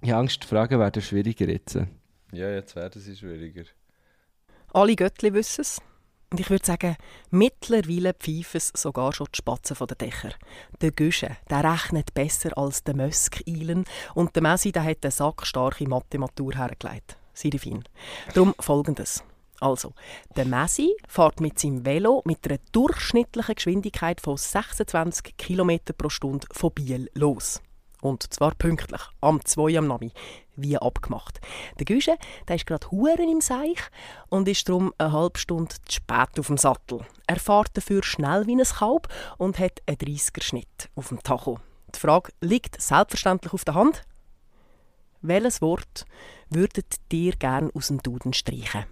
[0.00, 1.74] ich habe Angst, die Fragen werden schwieriger jetzt.
[2.32, 3.64] ja, jetzt werden sie schwieriger.
[4.72, 5.80] Alle Göttli wissen es.
[6.30, 6.96] Und ich würde sagen,
[7.30, 10.34] mittlerweile pfeifen es sogar schon die Spatzen von den Dächern.
[10.80, 13.84] Der Güsche, der rechnet besser als der Mösk-Eilen
[14.14, 17.16] und der Messi, der hat eine sackstarke Mathematur hergelegt.
[17.34, 17.84] Seid ihr fein.
[18.34, 19.22] Darum folgendes.
[19.60, 19.94] Also,
[20.36, 26.46] der Messi fährt mit seinem Velo mit einer durchschnittlichen Geschwindigkeit von 26 km pro Stunde
[26.52, 27.62] von Biel los.
[28.04, 30.12] Und zwar pünktlich, am 2 am Nami,
[30.56, 31.40] wie abgemacht.
[31.78, 33.78] Der Güsche, der ist gerade Huren im Seich
[34.28, 37.00] und ist darum eine halbe Stunde zu spät auf dem Sattel.
[37.26, 41.60] Er fährt dafür schnell wie ein Kalb und hat einen 30er-Schnitt auf dem Tacho.
[41.94, 44.02] Die Frage liegt selbstverständlich auf der Hand.
[45.22, 46.04] Welches Wort
[46.50, 48.84] würdet ihr gern aus dem Duden streichen?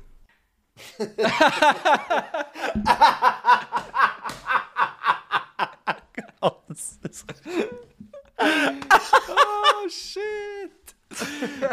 [9.28, 10.70] Oh shit!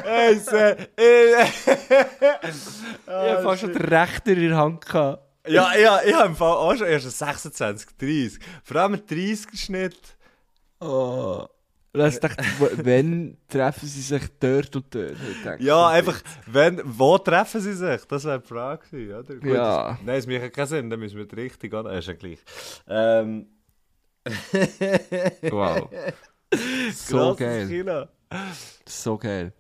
[0.06, 0.56] Also,
[0.98, 5.24] äh, ich habe fast schon den Rechter in der Hand gehabt.
[5.48, 8.40] ja, ja, ich habe im Fall auch schon erst einen 26, 30.
[8.64, 10.18] Vor allem einen 30er-Schnitt.
[10.82, 11.48] Oh.
[11.92, 15.16] Und dann dachte ich, wenn treffen sie sich dort und dort?
[15.44, 18.06] Dachte, Ja, einfach, wenn, wo treffen sie sich?
[18.06, 19.36] Das wäre die Frage gewesen, oder?
[19.36, 19.88] Gut, Ja.
[19.94, 21.88] Das, nein, es macht keinen Sinn, dann müssen wir die richtig an.
[21.88, 22.40] Ist ja gleich.
[22.88, 23.48] Ähm,
[25.50, 25.90] Wow.
[26.94, 27.68] so geil.
[27.68, 28.06] Kino.
[28.88, 29.54] So geil.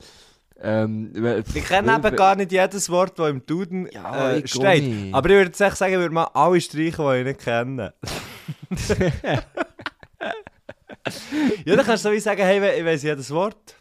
[0.61, 1.13] Ähm,
[1.55, 5.13] Ich kenne eben gar nicht jedes Wort, das im Duden Ja, äh, steht.
[5.13, 7.93] Aber ich würde sagen, ich würde mal alle streichen, die ich nicht kenne.
[11.66, 13.76] ja, dann kannst du so wie sagen, hey, ich weiß jedes Wort.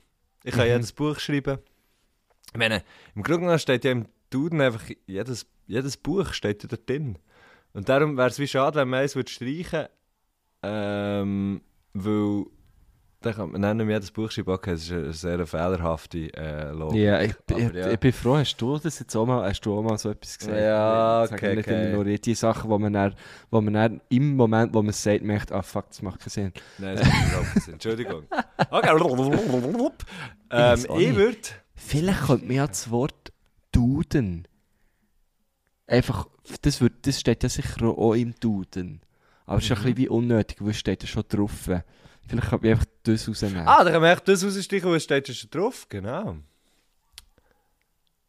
[0.45, 1.59] Ich kann jedes Buch schreiben.
[2.53, 2.83] Ich meine,
[3.15, 7.19] im Grunde genommen steht ja im Duden einfach, jedes, jedes Buch steht ja da drin.
[7.73, 9.89] Und darum wäre es wie schade, wenn man eins würde streichen
[10.63, 11.61] ähm,
[11.93, 12.47] weil
[13.21, 14.51] dann kann man nicht mehr jedes Buch schreiben.
[14.51, 17.01] Okay, das ist eine sehr fehlerhafte äh, Logik.
[17.01, 17.91] Ja, ich, ich, Aber ja.
[17.91, 20.39] ich bin froh, hast du das jetzt auch mal, hast du auch mal so etwas
[20.39, 20.57] gesagt?
[20.57, 21.93] Ja, Ich okay, nicht okay.
[21.93, 23.15] immer nur die Sachen, wo man, dann,
[23.51, 26.31] wo man dann im Moment, wo man es sagt, merkt, ah fuck, das macht keinen
[26.31, 26.53] Sinn.
[26.79, 27.75] Nein, das macht überhaupt keinen Sinn.
[27.75, 28.23] Entschuldigung.
[28.71, 28.89] Okay.
[30.51, 31.39] ähm, ich würde.
[31.75, 33.33] Vielleicht könnte man ja das Wort
[33.73, 34.47] Duden
[35.89, 36.29] einfach,
[36.63, 39.01] das, wird, das steht ja sicher auch im Duden.
[39.47, 41.69] Aber es ist ein bisschen wie unnötig, weil es steht ja schon drauf.
[42.29, 43.67] Vielleicht könnte man einfach das rausnehmen.
[43.67, 45.87] Ah, dann kann man echt das rausstreichen, was steht schon drauf.
[45.89, 46.37] Genau.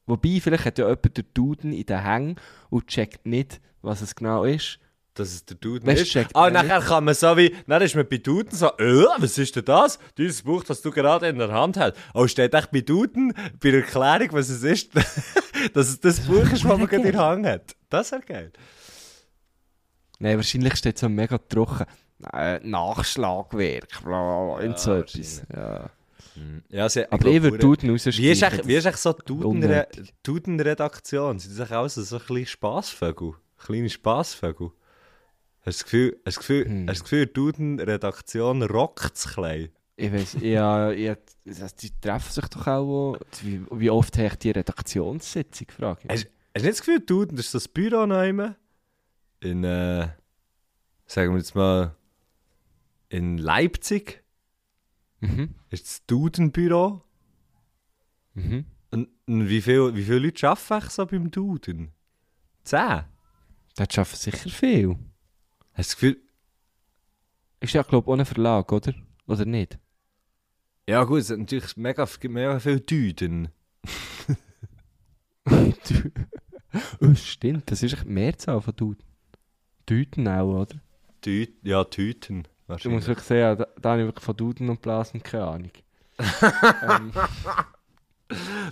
[0.05, 2.35] Wobei, vielleicht hat ja jemand den Duden in den Hängen
[2.69, 4.79] und checkt nicht, was es genau ist.
[5.13, 6.11] Dass es der Duden Weißt ist.
[6.11, 7.53] checkt Ah, nachher kann man so wie.
[7.67, 9.99] Dann ist man bei Duden so, äh, was ist denn das?
[10.17, 11.99] Dieses Buch, das du gerade in der Hand hältst.
[12.13, 14.95] Oh, steht echt bei Duden, bei der Erklärung, was es ist,
[15.73, 17.75] dass es das Buch ist, das man gerade in der Hand hat.
[17.89, 18.51] Das wäre geil.
[20.19, 21.85] Nein, wahrscheinlich steht so mega trocken.
[22.33, 25.43] Äh, Nachschlagwerk, bla, bla, und so etwas.
[25.53, 25.89] Ja.
[26.69, 27.89] Ja, sie, Aber ich würde glaube, Duden.
[27.89, 28.29] Wie
[28.75, 29.23] ist echt so die.
[30.23, 31.39] Duden-Redaktion?
[31.39, 33.33] Sind das auch so, so ein kleine Spassvögel?
[33.57, 34.71] Kleine Spassvögel?
[35.65, 36.87] Hast du das Gefühl, hast du das Gefühl, Hm.
[36.87, 39.69] hast du das Gefühl Duden-Redaktion rockt es klein?
[39.97, 41.15] Ich weiß, ja, ja,
[41.45, 43.17] die treffen sich doch auch.
[43.41, 45.67] Wie, wie oft habe ich die Redaktionssitzung?
[45.77, 46.09] Frage ich.
[46.09, 48.55] Hast, hast du nicht das Gefühl, Duden, das ist das Büro nehmen?
[49.41, 50.07] In, äh,
[51.05, 51.95] sagen wir jetzt mal,
[53.09, 54.23] in Leipzig
[55.21, 55.53] Mhm.
[55.69, 57.03] ist das Duden-Büro.
[58.35, 58.65] Mhm.
[58.91, 61.91] Und, und wie, viel, wie viele Leute arbeiten eigentlich so beim Duden?
[62.63, 63.03] Zehn?
[63.75, 64.97] Das schaffen sicher viel.
[65.73, 66.17] Hast du das Gefühl,
[67.59, 68.93] Ist ja, glaube ich, ohne Verlag, oder?
[69.27, 69.77] Oder nicht?
[70.87, 73.49] Ja gut, es sind natürlich mega, mega viele Düden.
[77.01, 79.03] oh, stimmt, das ist echt die Mehrzahl von Duden.
[79.85, 80.75] Duden auch, oder?
[81.21, 82.47] Tü ja, Tüten.
[82.77, 85.71] Du musst wirklich sehen, da, da habe ich wirklich von Duden und Blasen keine Ahnung.
[86.89, 87.11] ähm,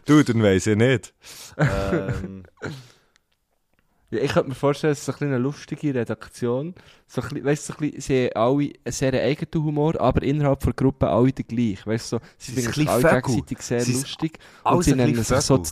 [0.05, 1.13] Duden weiss ich nicht.
[1.57, 2.43] ähm,
[4.11, 6.75] ja, ich könnte mir vorstellen, es ist so ein bisschen eine lustige Redaktion.
[7.07, 9.99] So ein bisschen, weißt, du, so ein bisschen, sie haben alle einen sehr eigenen Humor,
[9.99, 11.85] aber innerhalb der Gruppe alle den gleichen.
[11.89, 14.37] Weißt, du, so, sie sind sich alle gegenseitig sehr Sie lustig.
[14.63, 15.69] Und sie nennen sich so die,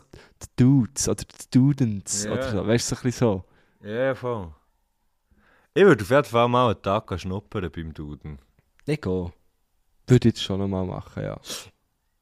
[0.58, 2.32] Dudes oder die Students Ja.
[2.32, 2.68] oder so.
[2.68, 3.44] Weißt du, so ein bisschen
[3.84, 3.88] so.
[3.88, 4.50] ja, voll.
[5.78, 8.40] Ich würde auf jeden Fall mal einen Tag schnuppern beim Duden.
[8.86, 9.34] Ich gehe.
[10.08, 11.38] Würde ich jetzt schon nochmal machen, ja.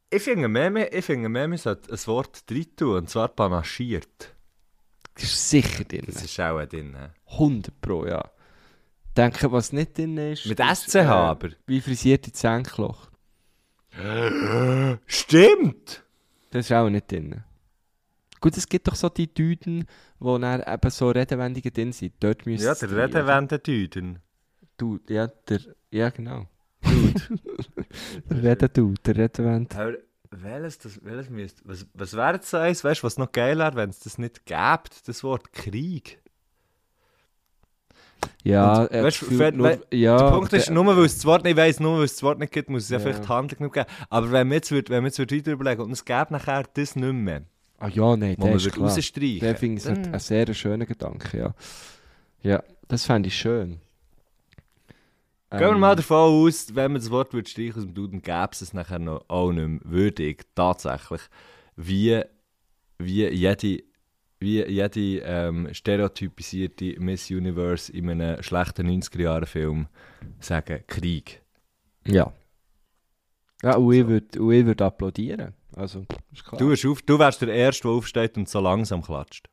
[0.09, 4.33] Ich finde, Meme, ich finde, Meme sollte ein Wort drin tun, und zwar panaschiert.
[5.13, 6.05] Das ist sicher drin.
[6.07, 6.97] Das ist auch drin.
[6.97, 7.09] hä?
[7.31, 8.27] 100 Pro, ja.
[9.15, 10.47] Denke, was nicht drin ist.
[10.47, 11.49] Mit ist, SCH aber.
[11.67, 13.11] Wie frisierte Zähnkloch.
[15.05, 16.03] Stimmt!
[16.49, 17.43] Das ist auch nicht drin.
[18.41, 19.85] Gut, es gibt doch so die Düden,
[20.24, 22.13] wo dann eben so Redewendungen drin sind.
[22.19, 24.19] Dort müssen Ja, der Redewende Düden.
[24.78, 25.59] Du, ja, der,
[25.91, 26.47] ja genau.
[26.82, 27.39] Dude.
[28.30, 29.76] der Rededude, der Redewend.
[29.76, 29.93] Aber
[30.32, 31.61] welches, das, welches müsste...
[31.65, 34.17] Was, was wäre jetzt so eins, weißt du, was noch geil wäre, wenn es das
[34.17, 36.19] nicht gäbe, das Wort Krieg?
[38.43, 41.26] Ja, Und, er weißt nur, wenn- ja, der Punkt ist, der- nur weil es das
[41.26, 43.03] Wort nicht weiss, nur weil es das Wort nicht gibt, muss es ja, Ja.
[43.03, 43.86] vielleicht Handlung nicht geben.
[44.09, 46.63] Aber wenn wir jetzt, würd, wenn wir jetzt würd weiter überlegen und es gäbe nachher
[46.74, 47.43] das nicht mehr,
[47.84, 48.89] Ah ja, nein, der ist klar.
[48.89, 51.53] rausstreichen Der finde ich dann- ein sehr schöner Gedanke, ja.
[52.41, 53.79] Ja, das fände ich schön.
[55.51, 56.17] Gehen wir Ähm, mal davon
[56.47, 59.25] aus, wenn man das Wort würde streichen aus dem Duden, gäbe es es nachher noch
[59.27, 59.81] auch nicht mehr.
[59.84, 61.21] Würde ich tatsächlich,
[61.75, 62.21] wie,
[62.99, 63.84] wie jede,
[64.39, 69.88] wie jede ähm, stereotypisierte Miss Universe in einem schlechten 90er-Jahre-Film
[70.39, 71.41] sagen, Krieg.
[72.07, 72.31] Ja.
[73.61, 75.53] Ja, und ich würde würd applaudieren.
[75.76, 76.59] Also, ist klar.
[76.59, 79.49] Du, wirst auf, du wärst der Erste, der aufsteht und so langsam klatscht.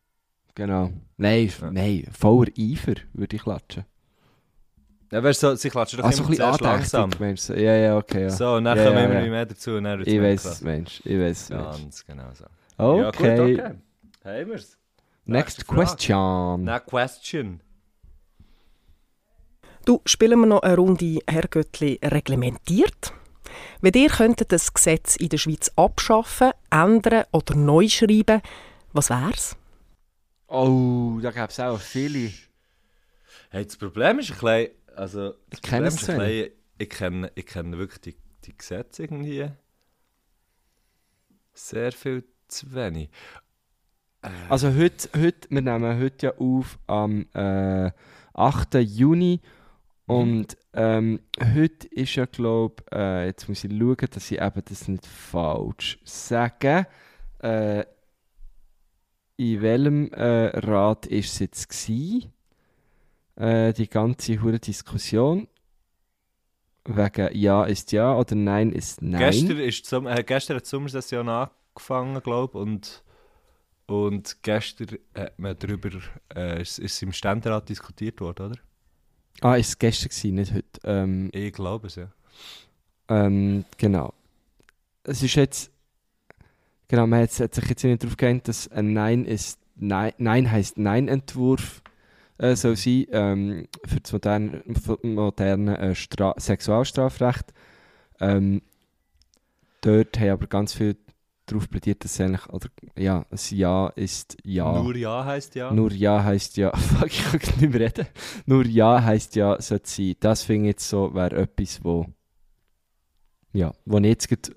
[0.54, 0.90] Genau.
[1.16, 1.70] Nein, Ja.
[1.70, 3.84] nein, voller Eifer würde ich klatschen.
[5.12, 7.10] Ja, weißt du, so, sie klatschen doch Also immer ein bisschen zuerst langsam.
[7.18, 7.54] meinst du?
[7.60, 8.30] Ja, ja, okay, ja.
[8.30, 9.20] So, und dann Ja, kommen ja, immer ja.
[9.22, 11.00] nicht mehr dazu und dann ich weiß Mensch.
[11.04, 12.44] Ich weiß ganz genau so.
[12.76, 13.00] Okay.
[13.02, 13.74] Ja, gut, okay.
[14.24, 14.78] Haben wir's.
[15.24, 16.64] Next question.
[16.64, 17.60] Next question.
[19.84, 23.12] Du, spielen wir noch eine Runde Herrgöttli reglementiert.
[23.82, 28.42] Wenn ihr könntet das Gesetz in der Schweiz abschaffen, ändern oder neu schreiben,
[28.92, 29.56] was wär's?
[30.48, 32.32] Oh, da gäbe es auch viele.
[33.50, 37.78] Hey, das Problem ist ein bisschen, also, Ich kenne es bisschen, ich kenne, ich kenne
[37.78, 39.48] wirklich die, die Gesetze irgendwie
[41.54, 43.08] sehr viel zu wenig.
[44.50, 47.90] Also heute, heute, wir nehmen heute ja auf am äh,
[48.34, 48.74] 8.
[48.74, 49.40] Juni
[50.10, 51.20] und ähm,
[51.54, 55.98] heute ist ja glaube äh, jetzt muss ich schauen, dass ich eben das nicht falsch
[56.04, 56.86] sage.
[57.38, 57.84] Äh,
[59.36, 61.88] in welchem äh, Rat ist es jetzt?
[63.36, 65.48] Äh, die ganze hure Diskussion
[66.84, 69.20] wegen Ja ist Ja oder Nein ist Nein.
[69.20, 73.04] Gestern, ist Som äh, gestern hat die Sommersession angefangen, glaube ich, und,
[73.86, 75.90] und gestern hat man darüber,
[76.34, 78.60] äh, ist, ist im Ständerat diskutiert worden, oder?
[79.40, 80.80] Ah, ist es gestern gewesen, nicht heute.
[80.84, 82.08] Ähm, Ich glaube es, ja.
[83.08, 84.12] Ähm, genau.
[85.04, 85.70] Es ist jetzt.
[86.88, 89.58] Genau, man hat, hat sich jetzt nicht darauf geeinigt, dass ein Nein ist.
[89.76, 91.82] Nein, Nein heißt Nein-Entwurf
[92.40, 94.62] äh, soll sein ähm, für das moderne,
[95.02, 97.52] moderne äh, Stra Sexualstrafrecht.
[98.18, 98.62] Ähm,
[99.82, 100.96] dort haben aber ganz viel
[101.50, 104.82] darauf plädiert, dass eigentlich, oder, ja, ein Ja ist Ja.
[104.82, 105.72] Nur Ja heisst ja.
[105.72, 108.06] Nur Ja heißt ja, fuck, ich kann nicht mehr reden.
[108.46, 110.14] Nur Ja heißt ja, sollte sein.
[110.20, 112.06] Das finde ich jetzt so, wäre etwas, wo,
[113.52, 114.52] ja, wo ich jetzt, grad,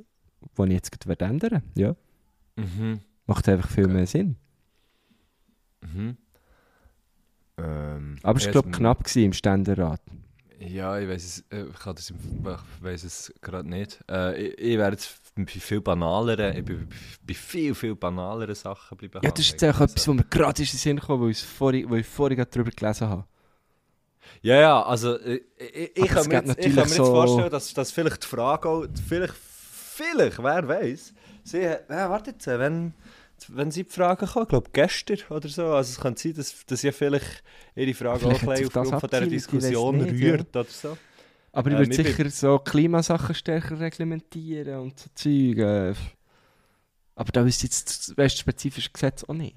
[0.56, 1.96] wo ich jetzt grad ändern Ja,
[2.56, 3.00] Mhm.
[3.26, 4.36] macht einfach viel mehr Sinn.
[5.82, 6.18] Mhm.
[7.58, 10.02] Ähm, Aber es war, glaube knapp gewesen im Ständerat.
[10.60, 14.00] Ja, ich weiß es, äh, ich, kann das im, ich weiß es gerade nicht.
[14.10, 16.88] Äh, ich, ich wäre jetzt bei viel banaleren, ich bin
[17.26, 20.62] bei viel, viel banaleren Sachen bleiben Ja, das ist jetzt auch etwas, wo mir gerade
[20.62, 23.26] in den Sinn kam, weil ich vorhin, ich vorhin darüber gelesen habe.
[24.42, 27.06] Ja, ja, also äh, ich, ich, Aber kann mir jetzt, ich kann mir jetzt so-
[27.06, 32.48] vorstellen, dass, dass vielleicht die Frage auch, vielleicht, vielleicht, wer weiß, sie, äh, warte jetzt,
[32.48, 32.94] äh, wenn,
[33.50, 36.66] wenn sie die Frage kommen, ich glaube gestern oder so, also es kann sein, dass,
[36.66, 37.44] dass ja vielleicht
[37.76, 40.32] ihre Frage Vielleicht auch ein bisschen das aufgrund von dieser Diskussion nicht, ja.
[40.32, 40.98] rührt oder so.
[41.52, 45.58] Aber ich Äh, würde sicher so Klimasachen stärker reglementieren und so Zeug.
[45.58, 45.94] Äh.
[47.16, 49.56] Aber da ist jetzt das weißt, spezifische Gesetz auch nicht.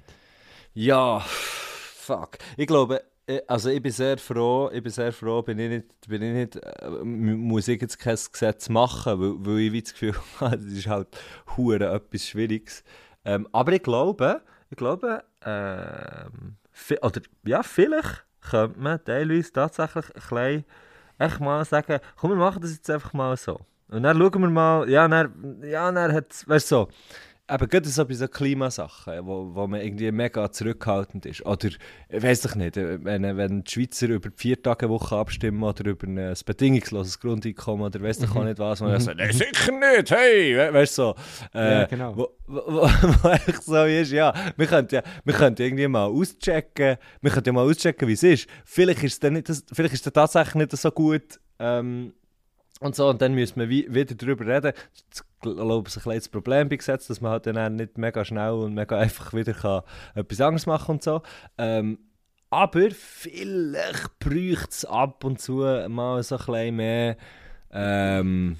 [0.74, 2.36] Ja, fuck.
[2.56, 5.86] Ich glaube, ich- also ich bin sehr froh, ich bin sehr froh, bin ich nicht,
[6.06, 9.34] bin ich nicht äh, muss ich jetzt kein Gesetz machen, weil,
[9.68, 11.08] weil ich das Gefühl habe, das ist halt
[11.56, 12.84] hure etwas Schwieriges.
[13.26, 20.06] Ähm, aber ich glaube, ich glaube, ähm, vi- oder ja, vielleicht könnte man teilweise tatsächlich
[20.14, 20.64] ein bisschen
[21.18, 23.60] echt mal sagen, komm, wir machen das jetzt einfach mal so.
[23.88, 26.88] Und dann schauen wir mal, ja, dann, ja, dann hat du so,
[27.48, 31.44] eben gerade so bei so Klimasachen, wo, wo man irgendwie mega zurückhaltend ist.
[31.46, 31.68] Oder,
[32.08, 36.34] ich weiß doch nicht, wenn, wenn die Schweizer über die Viertagewoche abstimmen oder über ein
[36.44, 40.56] bedingungsloses Grundeinkommen oder weiß doch auch nicht was, wo man sagt, nein, sicher nicht, hey,
[40.56, 41.14] we weißt du so.
[41.54, 42.16] Äh, Ja, genau.
[42.16, 42.82] Wo, wo,
[43.22, 47.48] wo, echt so ist, ja, wir könnten ja, wir könnten irgendwie mal auschecken, wir könnten
[47.48, 48.48] ja mal auschecken, wie es ist.
[48.64, 52.12] Vielleicht ist es dann, nicht das, vielleicht ist es dann tatsächlich nicht so gut, ähm,
[52.80, 54.72] und so, und dann müssen wir wie, wieder darüber reden.
[55.10, 58.52] Das glaube ich, ein kleines Problem bei Gesetz, dass man halt dann nicht mega schnell
[58.52, 59.82] und mega einfach wieder kann
[60.14, 61.22] etwas anderes machen und so.
[61.58, 61.98] Ähm,
[62.50, 65.54] aber vielleicht bräuchte es ab und zu
[65.88, 67.16] mal so ein bisschen mehr,
[67.72, 68.56] ähm,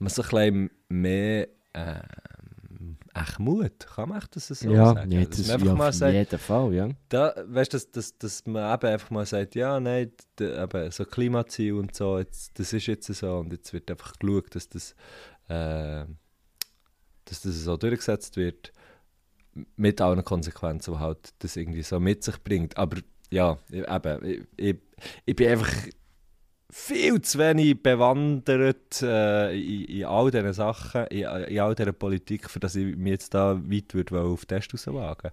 [0.00, 2.00] so ein mehr, ähm,
[3.16, 3.86] echt Mut.
[3.94, 5.10] Kann man das so ja, sagen?
[5.10, 6.88] ja, das, einfach ja, mal auf sagt, jeden Fall, ja.
[7.08, 11.04] da, weißt du, dass, dass, dass man eben einfach mal sagt, ja, nein, eben so
[11.04, 14.92] Klimaziel und so, jetzt, das ist jetzt so und jetzt wird einfach geschaut, dass das,
[15.48, 16.04] äh,
[17.24, 18.72] dass das so durchgesetzt wird,
[19.76, 22.76] mit allen Konsequenzen, die halt das irgendwie so mit sich bringt.
[22.76, 22.98] Aber
[23.30, 24.76] ja, eben, ich, ich,
[25.24, 25.72] ich bin einfach
[26.78, 32.50] viel zu wenig bewandert äh, in, in all diesen Sachen, in, in all dieser Politik,
[32.50, 35.30] für dass ich mich jetzt da weit würde auf den Test rauswagen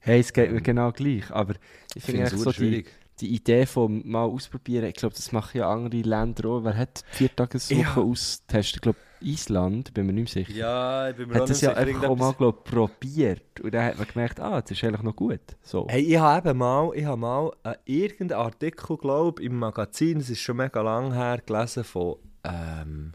[0.00, 1.54] Hey, es geht mir genau gleich, aber
[1.94, 2.86] ich Ich finde es so schwierig.
[2.86, 6.64] die Idee von mal ausprobieren, ich glaube, das machen ja andere Länder auch.
[6.64, 8.06] Wer hat die Viertageswoche Ja.
[8.06, 8.76] austestet?
[8.76, 10.56] Ich glaube, Island, bin mir nicht mehr sicher.
[10.58, 13.60] Ja, ich bin mir hat das ja einfach auch mal glaub, probiert.
[13.60, 15.40] Und dann hat man gemerkt, ah, das ist eigentlich noch gut.
[15.62, 15.86] So.
[15.90, 20.30] Hey, ich habe eben mal, ich habe mal äh, irgendeinen Artikel, glaube im Magazin, es
[20.30, 23.12] ist schon mega lang her, gelesen von, ähm,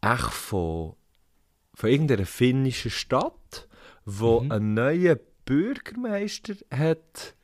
[0.00, 0.94] echt von,
[1.74, 3.68] von irgendeiner finnischen Stadt,
[4.06, 4.52] wo Mhm.
[4.52, 7.34] ein neuer Bürgermeister hat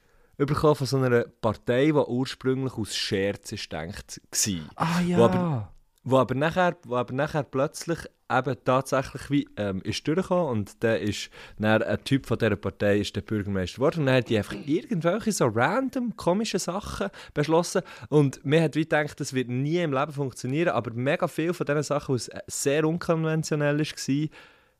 [0.46, 4.60] bekommen von so einer Partei, die ursprünglich aus Scherz ist gedacht war.
[4.76, 5.72] Ah Wo aber-
[6.04, 7.98] Wo aber nachher, wo aber nachher plötzlich
[8.30, 11.28] eben tatsächlich wie, ähm, ist durchgekommen und der ist
[11.58, 14.54] dann ein Typ von dieser Partei ist der Bürgermeister geworden und dann hat die einfach
[14.64, 19.92] irgendwelche so random komische Sachen beschlossen und mir hat wie gedacht, das wird nie im
[19.92, 24.28] Leben funktionieren, aber mega viel von diesen Sachen, was sehr unkonventionell war,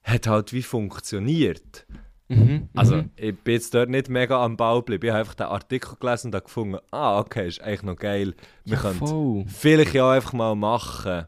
[0.05, 1.87] hat halt wie funktioniert.
[2.29, 3.11] Mhm, Also, mhm.
[3.17, 5.07] ich bin jetzt dort nicht mega am Ball geblieben.
[5.07, 8.35] Ich habe einfach den Artikel gelesen und habe gefunden, ah, okay, ist eigentlich noch geil.
[8.65, 11.27] Wir ja, können vielleicht ja einfach mal machen.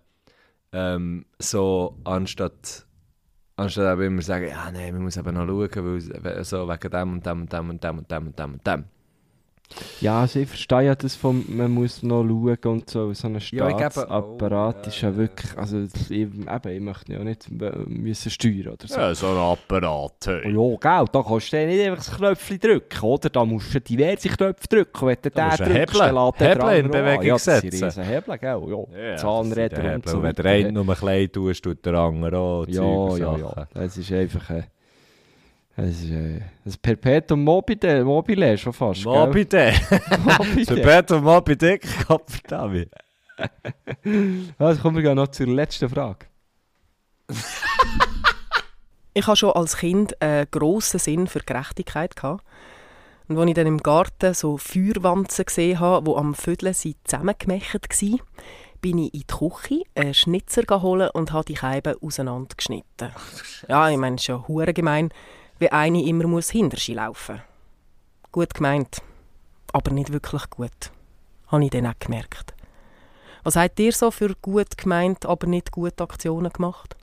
[0.73, 2.87] Ähm, so, anstatt,
[3.57, 5.85] anstatt eben immer sagen, ja, nein, man muss eben noch schauen,
[6.23, 8.67] weil so wegen dem und dem und dem und dem und dem und dem und
[8.67, 8.85] dem.
[10.01, 13.35] Ja, also ich verstehe ja das von, man muss noch schauen und so, so ein
[13.35, 17.73] Ja, Staatsapparat oh, ist ja, ja wirklich, also ich, eben, ich möchte ja nicht äh,
[17.87, 19.15] müssen steuern oder so.
[19.15, 20.29] so ein Apparat.
[20.29, 20.49] Oh
[20.81, 23.31] ja, gell, da kannst du dann nicht einfach das Knöpfchen drücken, oder?
[23.31, 25.07] Da musst du diverse Knöpfe drücken.
[25.07, 27.39] Wenn du den du einen drückst, Hebel- dann lässt der Hebel andere in Bewegung ja,
[27.39, 27.85] setzen.
[27.85, 28.63] riesen Hebel, gell?
[28.69, 30.23] Ja, Ja, Zahnräder und so.
[30.23, 30.69] Wenn der weiter.
[30.69, 32.67] eine nur klein tust, tut der andere auch.
[32.69, 33.69] Ja, ja, ja.
[33.73, 34.65] Das ist einfach ein...
[35.81, 39.03] Das ist äh, ein Perpetuum mobile, mobile schon fast.
[39.07, 39.47] Mobile.
[39.47, 42.87] Perpetuum Moby Dick, Kopfdami.
[44.59, 46.27] Also kommen wir noch zur letzten Frage.
[49.13, 52.15] Ich hatte schon als Kind einen grossen Sinn für Gerechtigkeit.
[52.15, 52.45] Gehabt.
[53.27, 58.21] Und als ich dann im Garten so Feuerwanzen gesehen habe, die am Vödeln zusammengemächt waren,
[58.81, 63.11] bin ich in die Küche einen Schnitzer geholt und habe die Scheiben auseinandergeschnitten.
[63.69, 65.11] Ja, ich meine, es ist ja hure gemein,
[65.61, 67.43] wie eine immer muss hinter sie laufen.
[68.33, 69.03] Gut gemeint,
[69.73, 70.91] aber nicht wirklich gut.
[71.49, 72.55] Habe ich dann auch gemerkt.
[73.43, 76.97] Was habt ihr so für gut gemeint, aber nicht gute Aktionen gemacht?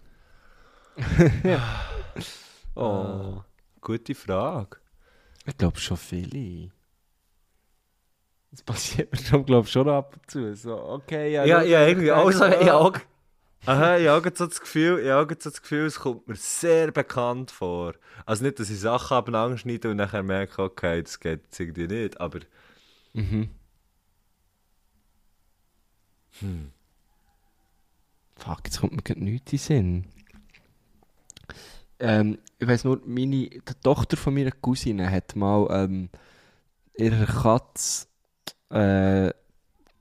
[2.79, 3.41] Oh,
[3.81, 4.77] gute Frage.
[5.47, 6.69] Ich glaube schon viele.
[8.51, 10.55] Das passiert mir schon, glaub, schon ab und zu.
[10.55, 12.93] So, okay, ja, Ja, ja, irgendwie auch so, auch,
[13.65, 16.91] aha, ich habe so das Gefühl, ich habe so das Gefühl, es kommt mir sehr
[16.91, 17.93] bekannt vor.
[18.25, 21.87] Also nicht, dass ich Sachen abeinander schneide und nachher merke, okay, das geht jetzt irgendwie
[21.87, 22.39] nicht, aber
[23.13, 23.49] Mhm.
[26.39, 26.71] hm.
[28.37, 30.05] Fuck, jetzt kommt mir gerade nichts in den Sinn.
[31.99, 36.09] Ähm, ich weiss nur, meine, die Tochter von meiner Cousine hat mal ähm,
[36.97, 38.07] ihrer Katze
[38.71, 39.33] äh,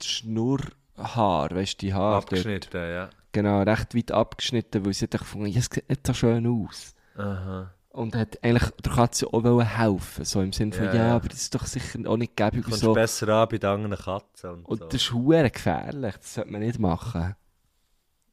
[0.02, 3.10] die Schnurrhaar, weißt du, die Haare dort, abgeschnitten, ja.
[3.42, 6.94] Genau, recht weit abgeschnitten, weil sie hat gefunden, ja, es sieht nicht so schön aus.
[7.16, 7.72] Aha.
[7.90, 11.28] Und hat eigentlich der Katze auch wollen helfen so im Sinne von, Ja, ja, aber
[11.28, 12.92] das ist doch sicher auch nicht gäbig Du kommst so.
[12.92, 14.50] besser an bei den anderen Katzen.
[14.50, 14.84] Und, Und so.
[14.86, 17.34] das ist hure gefährlich, das sollte man nicht machen.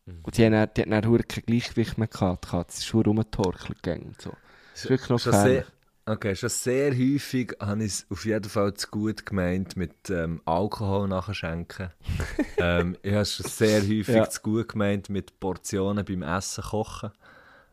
[0.06, 0.20] Mhm.
[0.24, 2.78] Und die haben dann, die dann hure kein Gleichgewicht mehr gehabt, die Katze.
[2.80, 4.34] Es ist hure rumgetorkelt gegangen und so.
[4.74, 5.64] Das ist wirklich noch Schon gefährlich.
[5.66, 5.74] sehr,
[6.06, 10.42] okay, schon sehr häufig habe ich es auf jeden Fall zu gut gemeint mit ähm,
[10.46, 11.90] Alkohol nachschenken.
[12.58, 14.30] ähm, ich habe es schon sehr häufig Ja.
[14.30, 17.12] zu gut gemeint mit Portionen beim Essen kochen.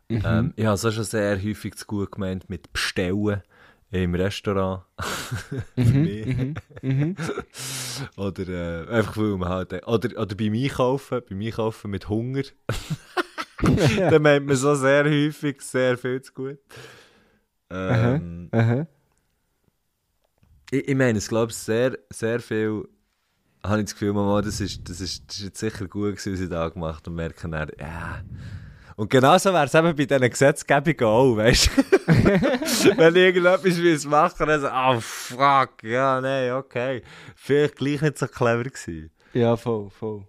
[0.09, 0.23] Mhm.
[0.25, 3.43] Ähm, ich habe es auch schon sehr häufig zu gut gemeint mit Bestellen
[3.93, 4.83] im Restaurant.
[5.75, 6.27] Für mich.
[6.27, 7.17] mhm, mhm.
[8.17, 9.73] Oder äh, einfach weil man halt...
[9.87, 12.43] Oder, oder beim Einkaufen, beim Einkaufen mit Hunger.
[13.63, 16.59] Dann meint man so sehr häufig sehr viel zu gut.
[17.71, 18.87] Ähm, Aha.
[20.71, 22.89] ich, ich meine, es glaube sehr, sehr viel...
[23.63, 26.33] Habe ich das Gefühl, Mama, das ist, das ist, das ist jetzt sicher gut gewesen,
[26.33, 27.11] was ich da gemacht habe.
[27.11, 28.23] Und merken dann, ja...
[28.97, 31.83] Und genauso wäre es eben bei diesen Gesetzgebungen auch, weißt du?
[32.99, 37.03] Wenn ich irgendetwas machen dann so, oh fuck, ja, nein, okay.
[37.35, 39.11] Vielleicht gleich nicht so clever gewesen.
[39.33, 40.27] Ja, voll, voll.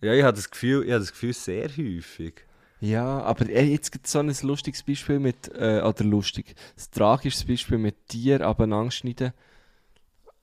[0.00, 2.44] Ja, ich habe das Gefühl, ich habe das Gefühl sehr häufig.
[2.82, 6.84] Ja, aber ey, jetzt gibt es so ein lustiges Beispiel mit, äh, oder lustig, ein
[6.90, 9.32] tragisches Beispiel mit Tier abeinanderschneiden,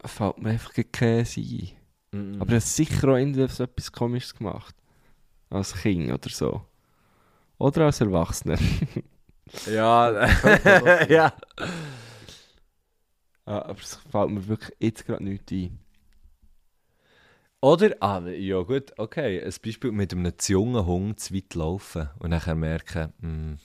[0.06, 1.70] fällt mir einfach kein ein.
[2.14, 2.42] Mhm.
[2.42, 4.74] Aber er hat sicher auch irgendwie so etwas Komisches gemacht.
[5.50, 6.62] Als Kind oder so.
[7.58, 8.58] Oder als Erwachsener.
[9.66, 10.26] ja,
[11.08, 11.08] ja.
[11.08, 11.34] Ja,
[13.46, 15.78] aber es fällt mir wirklich jetzt gerade nichts ein.
[17.62, 22.10] Oder, ah, ja gut, okay, ein Beispiel mit einem zu jungen Hund zu weit laufen
[22.20, 23.58] und nachher merken, hm,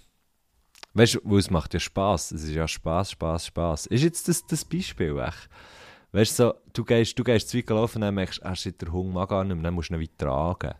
[0.94, 3.86] weißt du, es macht ja Spass, es ist ja Spass, Spass, Spass.
[3.86, 5.48] Ist jetzt das, das Beispiel echt?
[6.10, 8.56] Weißt du, so, du gehst, du gehst zu weit laufen und dann merkst du, ah,
[8.56, 10.74] shit, der Hund mag gar nicht mehr, dann musst du ihn weit tragen.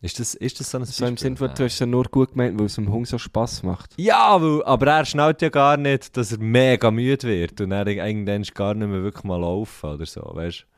[0.00, 2.04] Ist das, ist das so ein So im Sinne von, du hast es ja nur
[2.04, 3.94] gut gemeint, weil es dem Hund so Spass macht.
[3.96, 7.86] Ja, weil, aber er schnallt ja gar nicht, dass er mega müde wird und er
[7.86, 10.77] irgendwann gar nicht mehr wirklich mal laufen oder so, weißt du?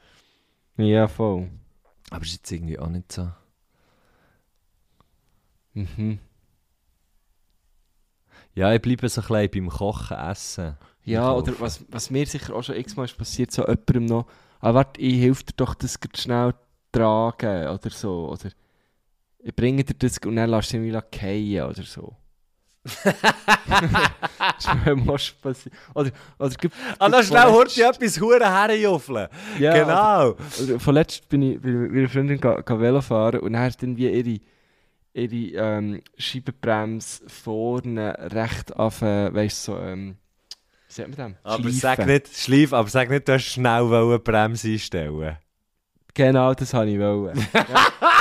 [0.76, 1.50] Ja, voll.
[2.10, 3.30] Aber ist jetzt irgendwie auch nicht so.
[5.74, 6.18] Mhm.
[8.54, 10.76] Ja, ich bleibe so ein bisschen beim Kochen, Essen.
[11.04, 14.26] Ja, oder was, was mir sicher auch schon x-mal ist passiert, so jemandem noch,
[14.60, 16.54] ah, warte, ich helfe dir doch das grad schnell
[16.92, 18.50] tragen oder so, oder
[19.38, 22.16] ich bringe dir das und dann lässt du wieder fallen oder so.
[24.56, 24.64] das
[25.18, 25.74] schon passiert.
[25.94, 29.28] Oder, oder, gib- Ah, dann schnell hörst du etwas Huren herjuffeln.
[29.58, 30.28] Ja, genau.
[30.30, 33.62] Oder, oder vorletzt bin ich ich mit einer Freundin ga, ga Velo fahren und dann
[33.62, 34.40] hat dann wie ihre,
[35.12, 40.16] ihre ähm, Scheibenbremse vorne recht auf, äh, weißt du, so, ähm,
[40.88, 41.36] wie sagt man dem?
[41.42, 41.78] Aber Schleifen.
[41.78, 45.36] sag nicht, schleif, aber sag nicht, du hast schnell die Bremse einstellen.
[46.14, 47.46] Genau, das wollte ich wollen.
[47.52, 47.64] ja.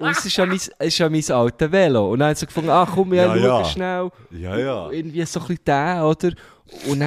[0.00, 2.12] Und es ist ja mein, es ist ja mein altes Velo.
[2.12, 3.64] Und dann hat sie gefunden, ach komm, ja, Ja, ja.
[3.64, 4.10] schnell.
[4.30, 4.90] Ja, ja.
[4.90, 6.30] Irgendwie so ein bisschen der, oder?
[6.86, 7.02] Und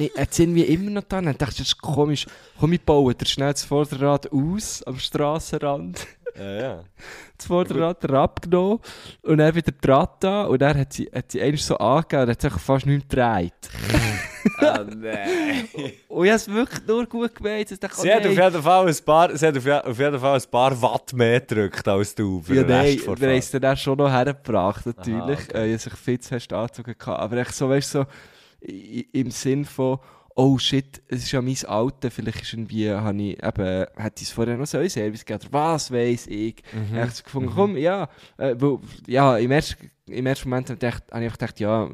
[0.00, 1.18] ich, hat sie irgendwie immer noch da.
[1.18, 2.26] Und dann dachte ich, das ist komisch.
[2.58, 6.06] Komm, ich baue dir schnell das Vorderrad aus, am Strassenrand.
[6.38, 6.84] Ja, ja.
[7.36, 8.78] Das Vorderrad abgenommen.
[9.22, 10.44] Und dann wieder dran da.
[10.44, 13.40] Und dann hat sie, hat sie eigentlich so angegeben und hat sich fast nicht mehr
[13.40, 13.70] gedreht.
[14.58, 15.68] Ah, nein.
[16.08, 17.70] Und ich habe es wirklich nur gut gemeint.
[17.70, 18.52] Ich dachte, oh Sie hat, auf nein.
[18.52, 21.40] jeden Fall ein paar, sie hat auf, je- auf jeden Fall ein paar Watt mehr
[21.40, 24.10] gedrückt als du für Ja, den Rest nein, wir der es dann auch schon noch
[24.10, 25.38] hergebracht, natürlich.
[25.38, 25.70] Aha, okay.
[25.70, 25.90] äh, ich zu
[26.28, 26.94] fest angezogen.
[26.98, 27.20] gehabt.
[27.20, 28.04] Aber echt so, weißt so,
[28.60, 29.98] im Sinn von,
[30.34, 34.22] oh shit, es ist ja mein Alter, vielleicht ist irgendwie, habe ich eben, hätte ich
[34.22, 36.62] es vorher noch so einen Service gegeben, oder was weiß ich.
[36.72, 36.94] Mhm.
[36.96, 40.80] Ich habe gefunden, komm, ja, äh, weil, ja, im ersten, im ersten Moment habe ich,
[40.80, 41.88] gedacht- habe ich gedacht, ja,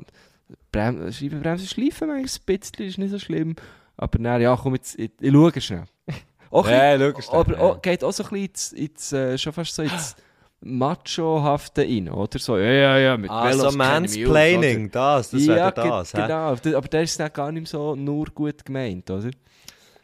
[0.73, 2.19] Brem Scheibenbremse schleifen manchmal
[2.55, 3.57] ein bisschen, ist nicht so schlimm.
[3.97, 5.85] Aber dann, ja, komm, jetzt, ich, ich schaue schnell.
[6.51, 7.61] Auch Ja, schau schnell, aber ja.
[7.61, 10.17] auch, geht auch so ein bisschen ins, ins, äh, schon fast so ins
[10.63, 12.39] Macho-hafte rein, oder?
[12.39, 15.73] So, ja, ja, ja, mit Ah, Velos so mich aus, Mansplaining, das, das ja, wäre
[15.73, 16.13] das.
[16.13, 16.55] genau.
[16.57, 19.31] D- Aber der ist dann gar nicht so nur gut gemeint, oder?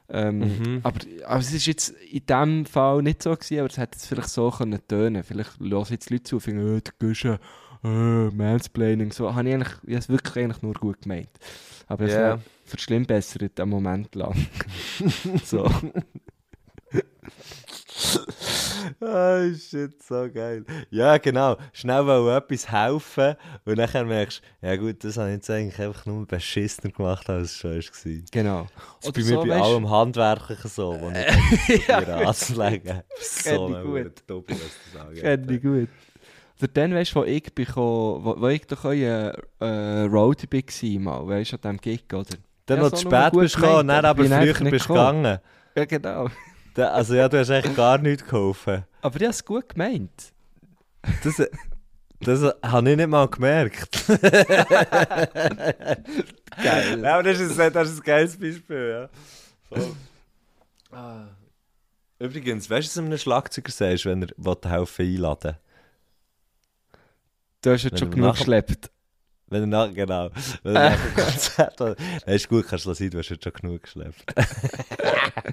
[0.08, 0.80] Ähm, Mhm.
[0.84, 4.06] aber, aber es ist jetzt in diesem Fall nicht so gewesen, aber es hätte jetzt
[4.06, 5.24] vielleicht so können tönen.
[5.24, 7.38] Vielleicht hören jetzt Leute zu und finden, äh, du gehst ja,
[7.84, 9.34] äh, Mansplaining, so.
[9.34, 11.30] Habe ich eigentlich, ich habe es wirklich eigentlich nur gut gemeint.
[11.88, 12.40] Aber es yeah.
[12.64, 14.34] verschlimmbessert einen Moment lang.
[15.44, 15.70] so.
[19.00, 20.64] Ah, shit, so geil.
[20.90, 21.56] Ja, genau.
[21.72, 25.78] Schnell wollen etwas helfen und dann merkst du, ja gut, das habe ich jetzt eigentlich
[25.80, 28.22] einfach nur beschissener gemacht, als es schon war.
[28.30, 28.66] Genau.
[29.00, 33.02] Das ist bei mir bei weisst- allem Handwerklichen so, wo ich ja, mir anzulegen.
[33.20, 34.22] So gut.
[34.26, 35.22] Doppel, was das angeht.
[35.22, 35.88] Kenn ich gut.
[36.58, 40.48] Oder dann, weißt du, wo ich, bin, gekommen- wo, wo ich doch euer äh, Roadie
[40.50, 42.24] war, mal, weißt du, an diesem Gig, oder?
[42.66, 45.38] Dann Ja, noch zu spät bist gekommen dann aber früher bist gegangen.
[45.76, 46.28] Ja, genau.
[46.74, 48.84] Da- Also ja, du hast echt gar nichts geholfen.
[49.02, 50.32] Aber ich habe es gut gemeint.
[51.22, 51.40] Das,
[52.20, 54.04] Das habe ich nicht mal gemerkt.
[56.62, 57.00] Geil.
[57.02, 59.08] Ja, aber das ist, ein- das ist ein geiles Beispiel, ja.
[59.68, 59.92] Voll.
[60.92, 61.26] Ah.
[62.18, 65.56] Übrigens, weißt du, was einem Schlagzeuger sagst, wenn er will helfen einladen
[67.66, 68.90] Du hast jetzt Wenn schon genug geschleppt.
[69.48, 70.30] Wenn er nach, genau,
[70.62, 71.80] wenn er nach dem Konzert...
[71.80, 74.24] Nein, ist gut, kannst du sein, du hast jetzt schon genug geschleppt.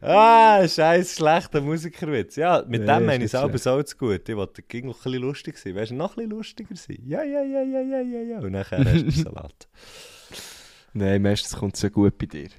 [0.00, 2.36] ah, scheiß schlechter Musikerwitz.
[2.36, 4.28] Ja, mit Ja, dem ist meine ich selber so zu gut.
[4.28, 5.74] Ich wollte ging noch ein bisschen lustig sein.
[5.74, 6.98] Weißt du, noch ein bisschen lustiger sein?
[7.04, 8.38] Ja, ja, ja, ja, ja, ja, ja.
[8.38, 9.66] Und nachher hast du Salat.
[10.92, 12.50] Nein, meistens kommt es ja gut bei dir.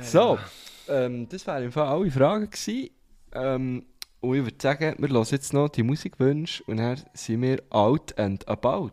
[0.00, 0.38] so,
[0.86, 2.90] ähm, das wären im Fall alle Fragen gewesen.
[3.32, 3.86] Ähm,
[4.24, 8.18] und ich würde sagen, wir hören jetzt noch die Musikwünsche und dann sind wir out
[8.18, 8.90] and about.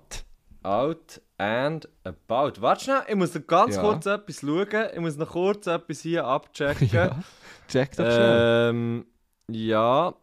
[0.63, 2.61] Out and about.
[2.61, 3.81] Warte schnell, ich muss noch ganz Ja.
[3.81, 4.67] kurz etwas schauen.
[4.93, 6.89] Ich muss noch kurz etwas hier abchecken.
[6.91, 7.19] Ja,
[7.67, 9.05] check doch ähm,
[9.49, 10.13] ja.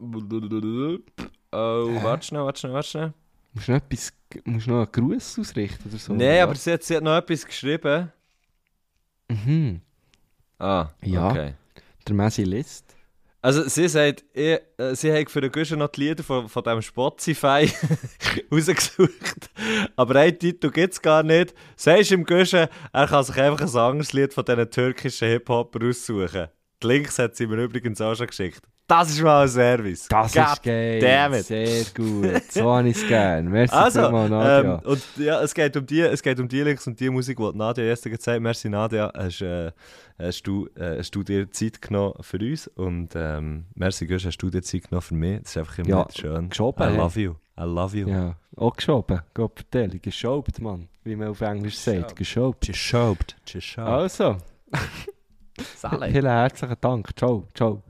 [1.51, 3.13] Oh, warte schnell, warte schnell, warte schnell.
[3.53, 4.13] Musst du noch, etwas,
[4.45, 6.13] musst noch einen Gruß ausrichten oder so?
[6.13, 8.11] Nein, aber sie hat, sie hat noch etwas geschrieben.
[9.29, 9.81] Mhm,
[10.59, 11.29] Ah, Ja.
[11.29, 11.53] okay.
[12.07, 12.95] der Messi List.
[13.41, 16.61] Also sie sagt, ich, äh, sie hat für den Guschen noch die Lieder von, von
[16.61, 17.71] diesem Spotify
[18.51, 19.49] rausgesucht.
[19.95, 21.53] Aber einen Titel gibt es gar nicht.
[21.77, 26.47] Sagst im Guschen, er kann sich einfach ein anderes Lied von diesen türkischen Hip-Hopper aussuchen.
[26.83, 28.61] Die Links hat sie mir übrigens auch schon geschickt.
[28.89, 30.07] Das ist mal ein Service.
[30.07, 30.99] Das God ist geil.
[30.99, 31.45] damn it.
[31.45, 32.41] Sehr gut.
[32.51, 33.47] So habe ich es gerne.
[33.49, 34.73] Merci Also, vielmals, Nadja.
[34.73, 37.37] ähm, und ja, es geht um die, es geht um die Links und die Musik,
[37.37, 38.41] die Nadja gestern gezeigt hat.
[38.41, 39.71] Merci Nadja, hast, äh,
[40.17, 44.37] hast, du, äh, hast du dir Zeit genommen für uns und ähm, merci Gösch, hast
[44.39, 45.41] du dir Zeit genommen für mich.
[45.43, 46.49] Das ist einfach immer Ja, schön.
[46.49, 46.97] geschoben, I hey.
[46.97, 47.31] love you.
[47.59, 48.07] I love you.
[48.09, 49.21] ja, auch geschoben.
[49.35, 50.01] Gott vertellen.
[50.01, 50.87] Geschobt, Mann.
[51.03, 52.15] Wie man auf Englisch sagt.
[52.15, 52.65] Geschobt.
[52.65, 53.35] Geschobt.
[53.45, 53.87] Geschobt.
[53.87, 54.37] Also,
[55.65, 57.09] vielen herzlichen Dank.
[57.15, 57.83] Ciao, ciao.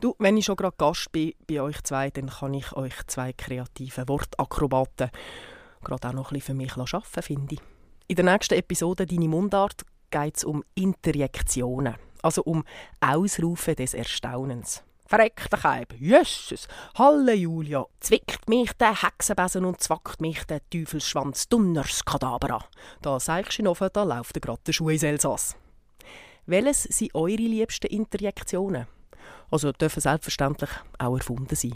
[0.00, 3.32] Du, wenn ich schon gerade Gast bin bei euch zwei, dann kann ich euch zwei
[3.32, 5.10] kreative Wortakrobaten
[5.86, 7.60] gerade auch noch ein bisschen für mich arbeiten, finde ich.
[8.08, 12.64] In der nächsten Episode «Deine Mundart» geht es um Interjektionen, also um
[13.00, 14.82] Ausrufe des Erstaunens.
[15.06, 16.66] Verreckt der Keib, Jesus,
[16.98, 22.64] Halleluja, zwickt mich der Hexenbesen und zwackt mich der Teufelsschwanz, Dunners Kadabra.
[23.02, 25.54] Da sagst du noch, da läuft gerade der Schuh ins Elsass.
[26.46, 28.88] Welches sind eure liebsten Interjektionen?
[29.50, 31.74] Also dürfen selbstverständlich auch erfunden sein.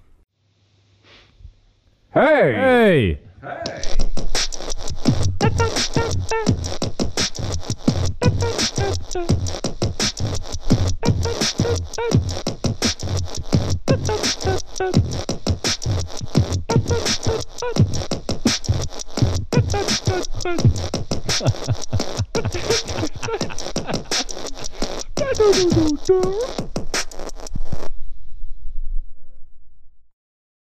[2.11, 2.55] Hey!
[2.55, 3.19] Hey!